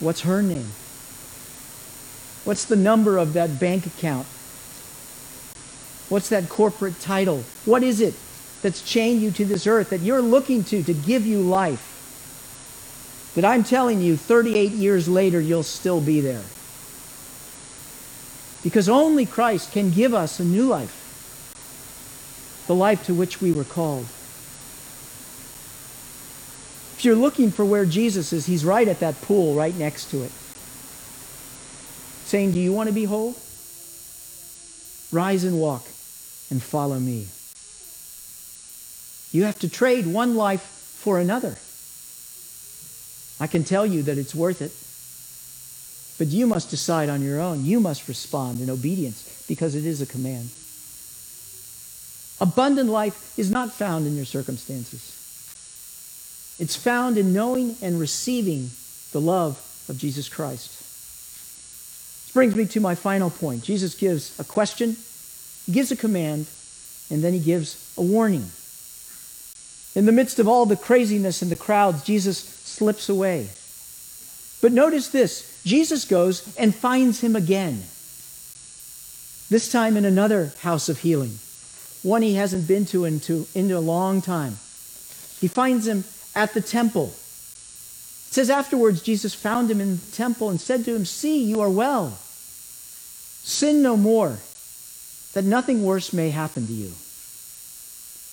What's 0.00 0.22
her 0.22 0.42
name? 0.42 0.70
What's 2.44 2.64
the 2.64 2.76
number 2.76 3.18
of 3.18 3.34
that 3.34 3.60
bank 3.60 3.86
account? 3.86 4.26
What's 6.08 6.30
that 6.30 6.48
corporate 6.48 7.00
title? 7.00 7.44
What 7.64 7.82
is 7.82 8.00
it 8.00 8.14
that's 8.62 8.82
chained 8.82 9.22
you 9.22 9.30
to 9.32 9.44
this 9.44 9.66
earth 9.66 9.90
that 9.90 10.00
you're 10.00 10.22
looking 10.22 10.64
to 10.64 10.82
to 10.82 10.94
give 10.94 11.26
you 11.26 11.40
life. 11.40 11.94
That 13.34 13.44
I'm 13.44 13.62
telling 13.62 14.00
you, 14.00 14.16
38 14.16 14.72
years 14.72 15.08
later, 15.08 15.40
you'll 15.40 15.62
still 15.62 16.00
be 16.00 16.20
there. 16.20 16.42
Because 18.68 18.90
only 18.90 19.24
Christ 19.24 19.72
can 19.72 19.90
give 19.90 20.12
us 20.12 20.40
a 20.40 20.44
new 20.44 20.66
life, 20.66 20.92
the 22.66 22.74
life 22.74 23.06
to 23.06 23.14
which 23.14 23.40
we 23.40 23.50
were 23.50 23.64
called. 23.64 24.04
If 26.92 27.00
you're 27.02 27.16
looking 27.16 27.50
for 27.50 27.64
where 27.64 27.86
Jesus 27.86 28.30
is, 28.34 28.44
he's 28.44 28.66
right 28.66 28.86
at 28.86 29.00
that 29.00 29.22
pool 29.22 29.54
right 29.54 29.74
next 29.74 30.10
to 30.10 30.22
it. 30.22 30.30
Saying, 32.26 32.52
Do 32.52 32.60
you 32.60 32.74
want 32.74 32.90
to 32.90 32.94
be 32.94 33.04
whole? 33.04 33.34
Rise 35.12 35.44
and 35.44 35.58
walk 35.58 35.86
and 36.50 36.62
follow 36.62 36.98
me. 36.98 37.26
You 39.32 39.44
have 39.44 39.58
to 39.60 39.70
trade 39.70 40.06
one 40.06 40.36
life 40.36 40.60
for 40.60 41.18
another. 41.18 41.56
I 43.40 43.46
can 43.46 43.64
tell 43.64 43.86
you 43.86 44.02
that 44.02 44.18
it's 44.18 44.34
worth 44.34 44.60
it. 44.60 44.72
But 46.18 46.26
you 46.26 46.46
must 46.46 46.70
decide 46.70 47.08
on 47.08 47.22
your 47.22 47.40
own. 47.40 47.64
You 47.64 47.80
must 47.80 48.08
respond 48.08 48.60
in 48.60 48.68
obedience 48.68 49.44
because 49.48 49.74
it 49.74 49.86
is 49.86 50.02
a 50.02 50.06
command. 50.06 50.50
Abundant 52.40 52.90
life 52.90 53.38
is 53.38 53.50
not 53.50 53.72
found 53.72 54.06
in 54.06 54.16
your 54.16 54.24
circumstances. 54.24 55.14
It's 56.58 56.76
found 56.76 57.18
in 57.18 57.32
knowing 57.32 57.76
and 57.80 58.00
receiving 58.00 58.70
the 59.12 59.20
love 59.20 59.58
of 59.88 59.96
Jesus 59.96 60.28
Christ. 60.28 60.70
This 60.70 62.32
brings 62.32 62.54
me 62.54 62.66
to 62.66 62.80
my 62.80 62.94
final 62.94 63.30
point. 63.30 63.62
Jesus 63.62 63.94
gives 63.94 64.38
a 64.38 64.44
question, 64.44 64.96
he 65.66 65.72
gives 65.72 65.92
a 65.92 65.96
command, 65.96 66.46
and 67.10 67.22
then 67.22 67.32
he 67.32 67.40
gives 67.40 67.94
a 67.96 68.02
warning. 68.02 68.44
In 69.94 70.04
the 70.04 70.12
midst 70.12 70.38
of 70.38 70.46
all 70.46 70.66
the 70.66 70.76
craziness 70.76 71.42
and 71.42 71.50
the 71.50 71.56
crowds, 71.56 72.04
Jesus 72.04 72.38
slips 72.38 73.08
away. 73.08 73.48
But 74.60 74.72
notice 74.72 75.08
this 75.08 75.57
Jesus 75.64 76.04
goes 76.04 76.56
and 76.56 76.74
finds 76.74 77.20
him 77.20 77.36
again. 77.36 77.82
This 79.50 79.70
time 79.72 79.96
in 79.96 80.04
another 80.04 80.52
house 80.60 80.88
of 80.88 80.98
healing, 80.98 81.38
one 82.02 82.22
he 82.22 82.34
hasn't 82.34 82.68
been 82.68 82.84
to 82.86 83.04
into, 83.04 83.46
into 83.54 83.76
a 83.76 83.80
long 83.80 84.20
time. 84.20 84.58
He 85.40 85.48
finds 85.48 85.86
him 85.86 86.04
at 86.34 86.54
the 86.54 86.60
temple. 86.60 87.06
It 87.06 88.34
says 88.34 88.50
afterwards, 88.50 89.02
Jesus 89.02 89.34
found 89.34 89.70
him 89.70 89.80
in 89.80 89.96
the 89.96 90.12
temple 90.12 90.50
and 90.50 90.60
said 90.60 90.84
to 90.84 90.94
him, 90.94 91.04
See, 91.04 91.42
you 91.42 91.60
are 91.60 91.70
well. 91.70 92.18
Sin 93.42 93.82
no 93.82 93.96
more, 93.96 94.38
that 95.32 95.44
nothing 95.44 95.82
worse 95.82 96.12
may 96.12 96.30
happen 96.30 96.66
to 96.66 96.72
you. 96.72 96.92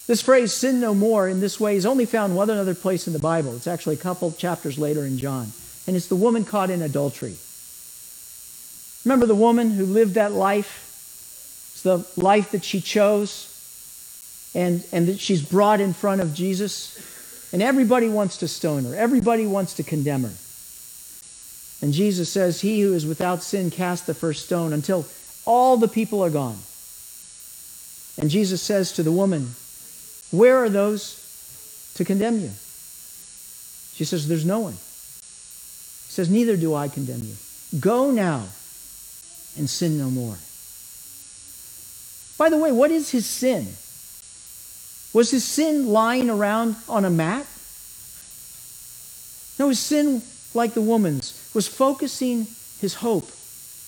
This 0.08 0.22
phrase, 0.22 0.54
sin 0.54 0.80
no 0.80 0.94
more, 0.94 1.28
in 1.28 1.40
this 1.40 1.60
way 1.60 1.78
is 1.78 1.86
only 1.86 2.06
found 2.06 2.36
one 2.36 2.50
other 2.50 2.76
place 2.76 3.08
in 3.08 3.14
the 3.14 3.20
Bible. 3.20 3.56
It's 3.56 3.68
actually 3.68 3.96
a 3.96 4.00
couple 4.00 4.32
chapters 4.32 4.78
later 4.78 5.06
in 5.06 5.18
John. 5.18 5.52
And 5.88 5.96
it's 5.96 6.08
the 6.08 6.16
woman 6.16 6.46
caught 6.46 6.70
in 6.70 6.82
adultery. 6.82 7.36
Remember 9.06 9.26
the 9.26 9.36
woman 9.36 9.72
who 9.72 9.86
lived 9.86 10.16
that 10.16 10.32
life? 10.32 10.82
It's 11.74 11.84
the 11.84 12.06
life 12.22 12.52
that 12.52 12.64
she 12.64 12.82
chose 12.82 13.52
and, 14.56 14.84
and 14.92 15.08
that 15.08 15.20
she's 15.20 15.44
brought 15.44 15.80
in 15.80 15.94
front 15.94 16.22
of 16.22 16.34
Jesus. 16.34 16.98
And 17.54 17.62
everybody 17.62 18.10
wants 18.10 18.38
to 18.38 18.48
stone 18.48 18.86
her, 18.86 18.96
everybody 18.96 19.46
wants 19.46 19.76
to 19.76 19.84
condemn 19.84 20.24
her. 20.24 20.34
And 21.82 21.94
Jesus 21.94 22.32
says, 22.32 22.62
He 22.62 22.82
who 22.82 22.94
is 22.94 23.06
without 23.06 23.44
sin 23.44 23.70
cast 23.70 24.08
the 24.08 24.14
first 24.14 24.46
stone 24.46 24.74
until 24.74 25.06
all 25.46 25.78
the 25.78 25.88
people 25.88 26.24
are 26.24 26.32
gone. 26.32 26.58
And 28.20 28.30
Jesus 28.30 28.62
says 28.62 28.94
to 28.94 29.04
the 29.04 29.12
woman, 29.12 29.50
Where 30.32 30.58
are 30.64 30.70
those 30.70 31.92
to 31.96 32.06
condemn 32.06 32.40
you? 32.40 32.50
She 33.94 34.06
says, 34.06 34.28
There's 34.28 34.46
no 34.46 34.60
one. 34.60 34.76
Says, 36.16 36.30
Neither 36.30 36.56
do 36.56 36.74
I 36.74 36.88
condemn 36.88 37.24
you. 37.24 37.36
Go 37.78 38.10
now 38.10 38.48
and 39.58 39.70
sin 39.70 39.98
no 39.98 40.10
more. 40.10 40.38
By 42.38 42.50
the 42.50 42.58
way, 42.58 42.72
what 42.72 42.90
is 42.90 43.12
his 43.12 43.26
sin? 43.26 43.68
Was 45.14 45.30
his 45.30 45.44
sin 45.44 45.90
lying 45.90 46.30
around 46.30 46.78
on 46.88 47.04
a 47.04 47.10
mat? 47.10 47.46
No, 49.60 49.68
his 49.68 49.80
sin, 49.80 50.22
like 50.54 50.74
the 50.74 50.80
woman's, 50.80 51.52
was 51.54 51.68
focusing 51.68 52.48
his 52.80 52.94
hope 52.94 53.28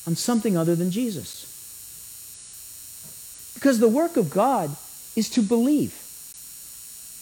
on 0.05 0.17
something 0.17 0.57
other 0.57 0.75
than 0.75 0.91
Jesus. 0.91 1.45
Because 3.53 3.79
the 3.79 3.87
work 3.87 4.17
of 4.17 4.29
God 4.29 4.75
is 5.15 5.29
to 5.29 5.41
believe 5.41 5.95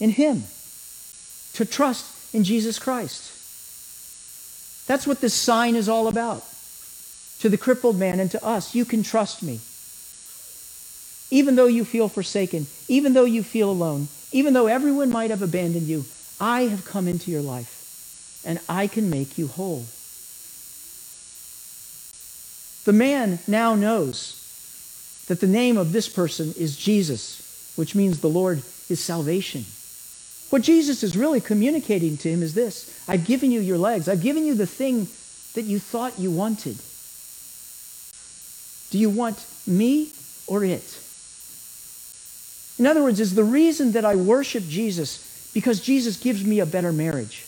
in 0.00 0.10
him, 0.10 0.42
to 1.52 1.64
trust 1.64 2.34
in 2.34 2.42
Jesus 2.42 2.80
Christ. 2.80 3.35
That's 4.86 5.06
what 5.06 5.20
this 5.20 5.34
sign 5.34 5.76
is 5.76 5.88
all 5.88 6.08
about. 6.08 6.44
To 7.40 7.48
the 7.48 7.58
crippled 7.58 7.98
man 7.98 8.20
and 8.20 8.30
to 8.30 8.44
us, 8.44 8.74
you 8.74 8.84
can 8.84 9.02
trust 9.02 9.42
me. 9.42 9.60
Even 11.30 11.56
though 11.56 11.66
you 11.66 11.84
feel 11.84 12.08
forsaken, 12.08 12.66
even 12.88 13.12
though 13.12 13.24
you 13.24 13.42
feel 13.42 13.70
alone, 13.70 14.08
even 14.32 14.54
though 14.54 14.68
everyone 14.68 15.10
might 15.10 15.30
have 15.30 15.42
abandoned 15.42 15.86
you, 15.86 16.04
I 16.40 16.62
have 16.62 16.84
come 16.84 17.08
into 17.08 17.30
your 17.30 17.42
life 17.42 18.42
and 18.44 18.60
I 18.68 18.86
can 18.86 19.10
make 19.10 19.36
you 19.36 19.48
whole. 19.48 19.86
The 22.84 22.92
man 22.92 23.40
now 23.48 23.74
knows 23.74 25.24
that 25.26 25.40
the 25.40 25.48
name 25.48 25.76
of 25.76 25.92
this 25.92 26.08
person 26.08 26.54
is 26.56 26.76
Jesus, 26.76 27.72
which 27.74 27.96
means 27.96 28.20
the 28.20 28.28
Lord 28.28 28.62
is 28.88 29.00
salvation. 29.00 29.64
What 30.50 30.62
Jesus 30.62 31.02
is 31.02 31.16
really 31.16 31.40
communicating 31.40 32.16
to 32.18 32.28
him 32.28 32.42
is 32.42 32.54
this 32.54 33.04
I've 33.08 33.24
given 33.24 33.50
you 33.50 33.60
your 33.60 33.78
legs, 33.78 34.08
I've 34.08 34.22
given 34.22 34.44
you 34.44 34.54
the 34.54 34.66
thing 34.66 35.08
that 35.54 35.62
you 35.62 35.78
thought 35.78 36.18
you 36.18 36.30
wanted. 36.30 36.76
Do 38.90 38.98
you 38.98 39.10
want 39.10 39.44
me 39.66 40.12
or 40.46 40.64
it? 40.64 40.98
In 42.78 42.86
other 42.86 43.02
words, 43.02 43.20
is 43.20 43.34
the 43.34 43.44
reason 43.44 43.92
that 43.92 44.04
I 44.04 44.14
worship 44.16 44.62
Jesus 44.64 45.50
because 45.54 45.80
Jesus 45.80 46.18
gives 46.18 46.44
me 46.44 46.60
a 46.60 46.66
better 46.66 46.92
marriage, 46.92 47.46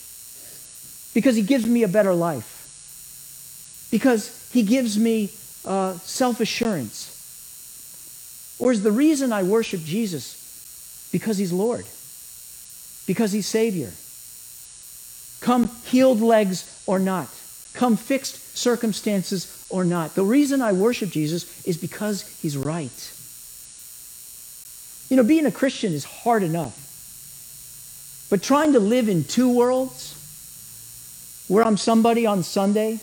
because 1.15 1.37
he 1.37 1.43
gives 1.43 1.67
me 1.67 1.83
a 1.83 1.89
better 1.89 2.15
life, 2.15 3.89
because 3.91 4.51
he 4.51 4.63
gives 4.63 4.99
me 4.99 5.31
uh, 5.65 5.93
self 5.99 6.41
assurance? 6.41 7.15
Or 8.59 8.73
is 8.73 8.83
the 8.83 8.91
reason 8.91 9.33
I 9.33 9.43
worship 9.45 9.85
Jesus 9.85 11.09
because 11.13 11.39
he's 11.39 11.53
Lord, 11.53 11.85
because 13.09 13.33
he's 13.33 13.47
Savior? 13.47 13.91
Come 15.41 15.71
healed 15.85 16.21
legs 16.21 16.85
or 16.87 16.99
not, 16.99 17.29
come 17.73 17.97
fixed 17.97 18.57
circumstances 18.57 19.67
or 19.71 19.85
not. 19.85 20.15
The 20.15 20.25
reason 20.25 20.61
I 20.61 20.73
worship 20.73 21.11
Jesus 21.11 21.67
is 21.67 21.79
because 21.79 22.23
he's 22.41 22.57
right. 22.57 23.13
You 25.09 25.17
know, 25.17 25.23
being 25.23 25.47
a 25.47 25.51
Christian 25.51 25.95
is 25.95 26.05
hard 26.05 26.43
enough. 26.43 26.85
But 28.31 28.43
trying 28.43 28.75
to 28.75 28.81
live 28.81 29.09
in 29.09 29.25
two 29.25 29.57
worlds, 29.57 30.15
where 31.49 31.65
I'm 31.65 31.79
somebody 31.79 32.27
on 32.27 32.43
Sunday, 32.43 33.01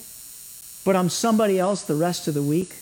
but 0.86 0.96
I'm 0.96 1.10
somebody 1.10 1.58
else 1.58 1.82
the 1.82 1.96
rest 1.96 2.28
of 2.28 2.36
the 2.36 2.44
week, 2.44 2.76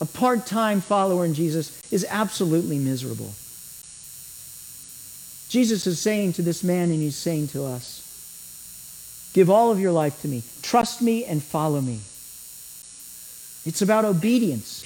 a 0.00 0.06
part 0.06 0.44
time 0.44 0.80
follower 0.80 1.24
in 1.24 1.34
Jesus 1.34 1.80
is 1.92 2.04
absolutely 2.10 2.78
miserable. 2.78 3.32
Jesus 5.56 5.86
is 5.86 5.98
saying 5.98 6.34
to 6.34 6.42
this 6.42 6.62
man, 6.62 6.90
and 6.90 7.00
he's 7.00 7.16
saying 7.16 7.48
to 7.48 7.64
us, 7.64 9.30
Give 9.32 9.48
all 9.48 9.70
of 9.70 9.80
your 9.80 9.92
life 9.92 10.20
to 10.22 10.28
me. 10.28 10.42
Trust 10.62 11.00
me 11.00 11.24
and 11.24 11.42
follow 11.42 11.80
me. 11.80 12.00
It's 13.64 13.82
about 13.82 14.04
obedience 14.04 14.84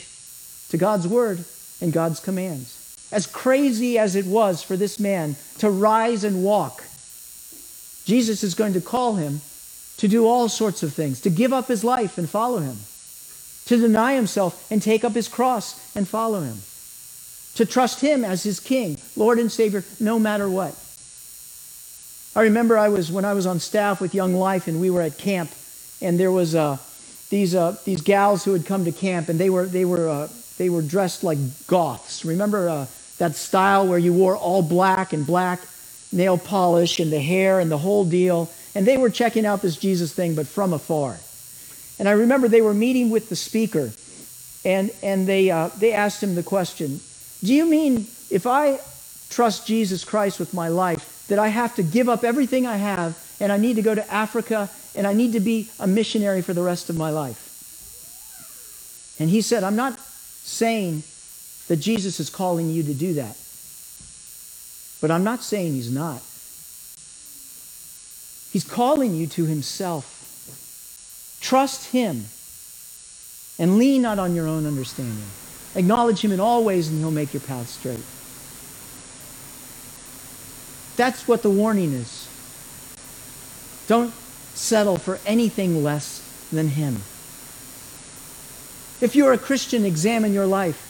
to 0.71 0.79
God's 0.79 1.09
word 1.09 1.45
and 1.81 1.93
God's 1.93 2.21
commands 2.21 2.81
as 3.13 3.27
crazy 3.27 3.99
as 3.99 4.15
it 4.15 4.27
was 4.27 4.63
for 4.63 4.77
this 4.77 5.01
man 5.01 5.37
to 5.59 5.71
rise 5.71 6.25
and 6.25 6.45
walk, 6.45 6.85
Jesus 8.05 8.43
is 8.43 8.55
going 8.55 8.73
to 8.75 8.81
call 8.81 9.17
him 9.17 9.41
to 9.97 10.09
do 10.09 10.27
all 10.27 10.49
sorts 10.49 10.83
of 10.83 10.95
things, 10.95 11.21
to 11.23 11.31
give 11.31 11.53
up 11.53 11.67
his 11.69 11.85
life 11.85 12.17
and 12.17 12.29
follow 12.29 12.59
him, 12.59 12.77
to 13.67 13.77
deny 13.77 14.15
himself 14.15 14.71
and 14.71 14.81
take 14.81 15.05
up 15.05 15.13
his 15.13 15.29
cross 15.29 15.95
and 15.97 16.09
follow 16.09 16.41
him, 16.41 16.59
to 17.61 17.67
trust 17.67 18.01
him 18.01 18.25
as 18.25 18.43
his 18.43 18.59
king, 18.59 18.97
Lord 19.17 19.39
and 19.39 19.53
Savior, 19.53 19.85
no 20.01 20.19
matter 20.19 20.49
what. 20.49 20.75
I 22.35 22.45
remember 22.45 22.79
I 22.79 22.89
was 22.89 23.13
when 23.13 23.27
I 23.27 23.35
was 23.35 23.47
on 23.47 23.61
staff 23.61 24.01
with 24.01 24.15
Young 24.15 24.33
Life 24.33 24.67
and 24.67 24.81
we 24.81 24.89
were 24.89 25.03
at 25.03 25.19
camp, 25.19 25.51
and 26.01 26.19
there 26.19 26.33
was 26.33 26.55
uh, 26.55 26.79
these 27.29 27.55
uh, 27.55 27.77
these 27.85 28.01
gals 28.01 28.45
who 28.45 28.55
had 28.55 28.65
come 28.65 28.87
to 28.87 28.93
camp, 28.93 29.29
and 29.29 29.39
they 29.39 29.51
were 29.51 29.67
they 29.67 29.85
were 29.85 30.09
uh, 30.09 30.29
they 30.57 30.71
were 30.71 30.81
dressed 30.81 31.23
like 31.23 31.37
goths. 31.67 32.25
Remember 32.25 32.67
uh, 32.67 32.87
that 33.19 33.37
style 33.37 33.87
where 33.87 33.99
you 33.99 34.15
wore 34.15 34.39
all 34.39 34.63
black 34.63 35.13
and 35.13 35.27
black 35.27 35.61
nail 36.13 36.39
polish 36.39 36.99
and 36.99 37.13
the 37.13 37.21
hair 37.21 37.61
and 37.61 37.71
the 37.71 37.77
whole 37.77 38.07
deal. 38.07 38.51
And 38.75 38.87
they 38.87 38.97
were 38.97 39.11
checking 39.11 39.45
out 39.45 39.61
this 39.61 39.77
Jesus 39.77 40.15
thing, 40.15 40.35
but 40.35 40.47
from 40.47 40.73
afar. 40.73 41.19
And 41.99 42.09
I 42.09 42.13
remember 42.13 42.49
they 42.49 42.63
were 42.63 42.73
meeting 42.73 43.11
with 43.11 43.29
the 43.29 43.37
speaker, 43.37 43.93
and, 44.65 44.91
and 45.03 45.27
they, 45.27 45.51
uh, 45.51 45.69
they 45.79 45.93
asked 45.93 46.23
him 46.23 46.35
the 46.37 46.43
question 46.43 47.01
Do 47.43 47.55
you 47.55 47.65
mean 47.67 48.07
if 48.31 48.47
I 48.47 48.79
trust 49.31 49.67
Jesus 49.67 50.05
Christ 50.05 50.39
with 50.39 50.53
my 50.53 50.69
life, 50.69 51.27
that 51.29 51.39
I 51.39 51.49
have 51.49 51.75
to 51.77 51.83
give 51.83 52.09
up 52.09 52.25
everything 52.25 52.67
I 52.67 52.77
have 52.77 53.17
and 53.41 53.53
I 53.53 53.57
need 53.57 53.77
to 53.77 53.83
go 53.83 53.95
to 53.95 54.13
Africa 54.13 54.69
and 54.95 55.07
I 55.07 55.13
need 55.13 55.33
to 55.33 55.41
be 55.41 55.71
a 55.79 55.87
missionary 55.87 56.43
for 56.43 56.53
the 56.53 56.63
rest 56.63 56.91
of 56.91 56.97
my 56.97 57.11
life? 57.11 57.47
And 59.19 59.31
he 59.31 59.41
said, 59.41 59.65
I'm 59.65 59.77
not 59.77 59.99
saying 59.99 61.03
that 61.69 61.77
Jesus 61.77 62.21
is 62.21 62.31
calling 62.31 62.71
you 62.71 62.83
to 62.83 62.95
do 62.95 63.15
that. 63.15 63.37
But 65.01 65.11
I'm 65.11 65.25
not 65.25 65.43
saying 65.43 65.75
he's 65.75 65.93
not. 65.93 66.21
He's 68.53 68.65
calling 68.69 69.15
you 69.15 69.27
to 69.29 69.45
himself. 69.45 70.17
Trust 71.41 71.93
him 71.93 72.25
and 73.59 73.79
lean 73.79 74.03
not 74.03 74.19
on 74.19 74.35
your 74.35 74.49
own 74.49 74.67
understanding. 74.67 75.25
Acknowledge 75.75 76.21
him 76.25 76.33
in 76.33 76.41
all 76.41 76.65
ways 76.65 76.89
and 76.89 76.99
he'll 76.99 77.11
make 77.11 77.33
your 77.33 77.41
path 77.41 77.69
straight. 77.69 78.03
That's 80.97 81.29
what 81.29 81.43
the 81.43 81.51
warning 81.51 81.93
is. 81.93 82.29
Don't 83.87 84.13
settle 84.55 84.99
for 84.99 85.19
anything 85.25 85.83
less 85.83 86.21
than 86.53 86.69
him. 86.69 86.97
If 89.01 89.15
you're 89.15 89.33
a 89.33 89.39
Christian, 89.39 89.85
examine 89.85 90.35
your 90.35 90.47
life. 90.47 90.87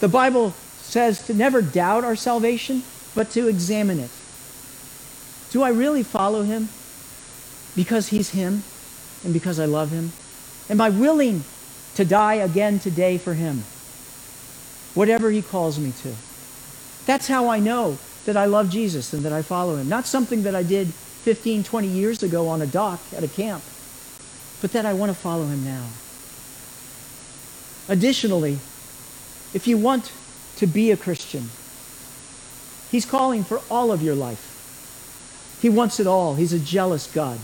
The 0.00 0.08
Bible 0.08 0.54
says 0.78 1.26
to 1.26 1.34
never 1.34 1.62
doubt 1.62 2.04
our 2.04 2.16
salvation, 2.16 2.82
but 3.14 3.30
to 3.30 3.48
examine 3.48 3.98
it. 3.98 4.10
Do 5.50 5.62
I 5.62 5.70
really 5.70 6.02
follow 6.02 6.42
him 6.42 6.68
because 7.74 8.08
he's 8.08 8.30
him 8.30 8.62
and 9.24 9.32
because 9.32 9.58
I 9.58 9.64
love 9.64 9.90
him? 9.90 10.12
Am 10.70 10.80
I 10.80 10.90
willing 10.90 11.44
to 11.94 12.04
die 12.04 12.34
again 12.34 12.78
today 12.78 13.18
for 13.18 13.34
him? 13.34 13.64
Whatever 14.94 15.30
he 15.30 15.42
calls 15.42 15.78
me 15.78 15.92
to. 16.02 16.14
That's 17.06 17.28
how 17.28 17.48
I 17.48 17.58
know 17.58 17.98
that 18.26 18.36
I 18.36 18.44
love 18.44 18.70
Jesus 18.70 19.12
and 19.12 19.22
that 19.24 19.32
I 19.32 19.42
follow 19.42 19.76
him. 19.76 19.88
Not 19.88 20.06
something 20.06 20.44
that 20.44 20.54
I 20.54 20.62
did 20.62 20.88
15, 20.88 21.64
20 21.64 21.88
years 21.88 22.22
ago 22.22 22.48
on 22.48 22.62
a 22.62 22.66
dock 22.66 23.00
at 23.16 23.24
a 23.24 23.28
camp, 23.28 23.62
but 24.60 24.72
that 24.72 24.86
I 24.86 24.92
want 24.92 25.10
to 25.10 25.18
follow 25.18 25.46
him 25.46 25.64
now. 25.64 25.86
Additionally, 27.88 28.58
if 29.54 29.66
you 29.66 29.76
want 29.76 30.12
to 30.56 30.66
be 30.66 30.90
a 30.90 30.96
Christian, 30.96 31.48
He's 32.92 33.06
calling 33.06 33.42
for 33.42 33.62
all 33.70 33.90
of 33.90 34.02
your 34.02 34.14
life. 34.14 35.58
He 35.62 35.70
wants 35.70 35.98
it 35.98 36.06
all. 36.06 36.34
He's 36.34 36.52
a 36.52 36.58
jealous 36.58 37.10
God. 37.10 37.38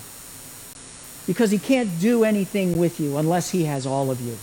Because 1.28 1.52
He 1.52 1.58
can't 1.58 2.00
do 2.00 2.24
anything 2.24 2.76
with 2.76 2.98
you 2.98 3.18
unless 3.18 3.50
He 3.50 3.64
has 3.64 3.86
all 3.86 4.10
of 4.10 4.20
you. 4.20 4.36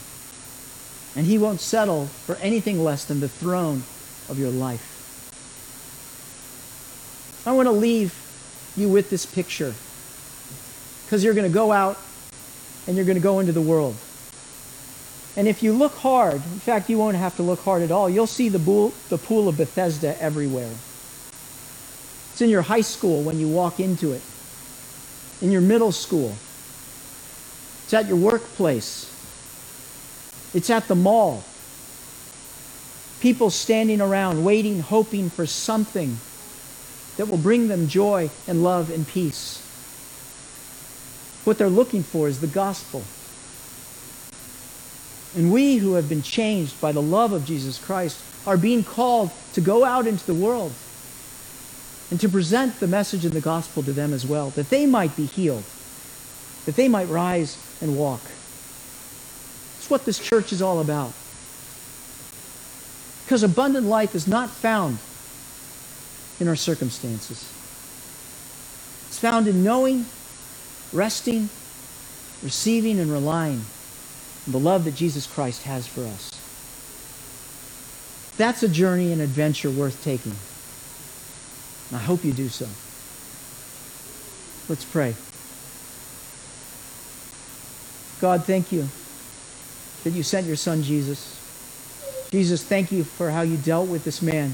And 1.17 1.25
He 1.25 1.37
won't 1.37 1.59
settle 1.59 2.05
for 2.05 2.35
anything 2.35 2.81
less 2.81 3.03
than 3.03 3.19
the 3.19 3.27
throne 3.27 3.83
of 4.29 4.39
your 4.39 4.51
life. 4.51 4.93
I 7.45 7.51
want 7.51 7.67
to 7.67 7.71
leave 7.71 8.13
you 8.77 8.87
with 8.87 9.09
this 9.09 9.25
picture 9.25 9.73
because 11.05 11.23
you're 11.23 11.33
going 11.33 11.49
to 11.49 11.53
go 11.53 11.71
out 11.71 11.97
and 12.87 12.95
you're 12.95 13.05
going 13.05 13.17
to 13.17 13.21
go 13.21 13.39
into 13.39 13.51
the 13.51 13.61
world. 13.61 13.95
And 15.37 15.47
if 15.47 15.61
you 15.61 15.73
look 15.73 15.95
hard, 15.95 16.35
in 16.35 16.59
fact, 16.59 16.89
you 16.89 16.97
won't 16.97 17.17
have 17.17 17.35
to 17.37 17.43
look 17.43 17.59
hard 17.59 17.81
at 17.81 17.91
all, 17.91 18.09
you'll 18.09 18.27
see 18.27 18.49
the 18.49 18.59
pool, 18.59 18.93
the 19.09 19.17
pool 19.17 19.47
of 19.47 19.57
Bethesda 19.57 20.21
everywhere. 20.21 20.71
It's 22.31 22.41
in 22.41 22.49
your 22.49 22.61
high 22.61 22.81
school 22.81 23.21
when 23.23 23.39
you 23.39 23.47
walk 23.47 23.79
into 23.79 24.11
it, 24.11 24.21
in 25.41 25.51
your 25.51 25.61
middle 25.61 25.91
school, 25.91 26.35
it's 27.85 27.93
at 27.93 28.07
your 28.07 28.17
workplace, 28.17 29.11
it's 30.55 30.71
at 30.71 30.87
the 30.87 30.95
mall. 30.95 31.43
People 33.19 33.51
standing 33.51 34.01
around, 34.01 34.43
waiting, 34.43 34.79
hoping 34.79 35.29
for 35.29 35.45
something 35.45 36.17
that 37.17 37.27
will 37.27 37.37
bring 37.37 37.67
them 37.67 37.87
joy 37.87 38.31
and 38.47 38.63
love 38.63 38.89
and 38.89 39.07
peace. 39.07 39.61
What 41.43 41.59
they're 41.59 41.69
looking 41.69 42.01
for 42.01 42.27
is 42.27 42.41
the 42.41 42.47
gospel. 42.47 43.03
And 45.35 45.53
we 45.53 45.75
who 45.75 45.93
have 45.93 46.09
been 46.09 46.23
changed 46.23 46.81
by 46.81 46.91
the 46.91 47.03
love 47.03 47.33
of 47.33 47.45
Jesus 47.45 47.77
Christ 47.77 48.19
are 48.47 48.57
being 48.57 48.83
called 48.83 49.29
to 49.53 49.61
go 49.61 49.85
out 49.85 50.07
into 50.07 50.25
the 50.25 50.33
world 50.33 50.73
and 52.09 52.19
to 52.19 52.29
present 52.29 52.79
the 52.79 52.87
message 52.87 53.25
of 53.25 53.33
the 53.33 53.41
gospel 53.41 53.83
to 53.83 53.93
them 53.93 54.11
as 54.11 54.25
well, 54.25 54.49
that 54.51 54.71
they 54.71 54.87
might 54.87 55.15
be 55.15 55.27
healed, 55.27 55.63
that 56.65 56.75
they 56.75 56.87
might 56.87 57.09
rise 57.09 57.57
and 57.81 57.97
walk. 57.97 58.21
It's 59.77 59.89
what 59.89 60.05
this 60.05 60.19
church 60.19 60.51
is 60.51 60.61
all 60.61 60.79
about. 60.79 61.13
Because 63.23 63.43
abundant 63.43 63.87
life 63.87 64.15
is 64.15 64.27
not 64.27 64.49
found 64.49 64.99
in 66.39 66.47
our 66.47 66.55
circumstances. 66.55 67.51
It's 69.07 69.19
found 69.19 69.47
in 69.47 69.63
knowing, 69.63 70.05
resting, 70.91 71.49
receiving, 72.43 72.99
and 72.99 73.11
relying 73.11 73.61
on 74.45 74.51
the 74.51 74.59
love 74.59 74.83
that 74.85 74.95
Jesus 74.95 75.25
Christ 75.25 75.63
has 75.63 75.87
for 75.87 76.01
us. 76.01 76.31
That's 78.37 78.63
a 78.63 78.67
journey 78.67 79.11
and 79.11 79.21
adventure 79.21 79.71
worth 79.71 80.03
taking. 80.03 80.35
And 81.89 81.99
I 81.99 82.03
hope 82.03 82.25
you 82.25 82.33
do 82.33 82.49
so. 82.49 82.65
Let's 84.67 84.83
pray. 84.83 85.15
God, 88.21 88.43
thank 88.43 88.71
you 88.71 88.87
that 90.03 90.11
you 90.11 90.23
sent 90.23 90.47
your 90.47 90.55
son 90.55 90.83
Jesus. 90.83 91.31
Jesus, 92.31 92.63
thank 92.63 92.91
you 92.91 93.03
for 93.03 93.31
how 93.31 93.41
you 93.41 93.57
dealt 93.57 93.89
with 93.89 94.03
this 94.03 94.21
man. 94.21 94.51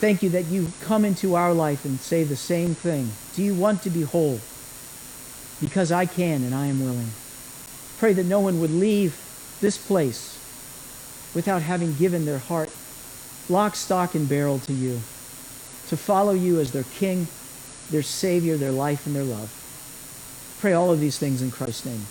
Thank 0.00 0.22
you 0.22 0.30
that 0.30 0.46
you 0.46 0.68
come 0.82 1.04
into 1.04 1.34
our 1.34 1.52
life 1.52 1.84
and 1.84 2.00
say 2.00 2.24
the 2.24 2.36
same 2.36 2.74
thing. 2.74 3.10
Do 3.34 3.42
you 3.42 3.54
want 3.54 3.82
to 3.82 3.90
be 3.90 4.02
whole? 4.02 4.40
Because 5.60 5.92
I 5.92 6.06
can 6.06 6.42
and 6.42 6.54
I 6.54 6.66
am 6.66 6.82
willing. 6.82 7.10
Pray 7.98 8.14
that 8.14 8.24
no 8.24 8.40
one 8.40 8.60
would 8.60 8.70
leave 8.70 9.14
this 9.60 9.76
place 9.76 10.38
without 11.34 11.60
having 11.60 11.94
given 11.94 12.24
their 12.24 12.38
heart 12.38 12.70
lock, 13.50 13.74
stock, 13.74 14.14
and 14.14 14.28
barrel 14.28 14.58
to 14.60 14.72
you, 14.72 15.00
to 15.88 15.96
follow 15.96 16.32
you 16.32 16.60
as 16.60 16.72
their 16.72 16.84
King, 16.84 17.26
their 17.90 18.02
Savior, 18.02 18.56
their 18.56 18.72
life, 18.72 19.06
and 19.06 19.14
their 19.14 19.24
love. 19.24 19.52
Pray 20.60 20.72
all 20.72 20.92
of 20.92 21.00
these 21.00 21.18
things 21.18 21.42
in 21.42 21.50
Christ's 21.50 21.84
name. 21.84 22.06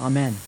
Amen. 0.00 0.47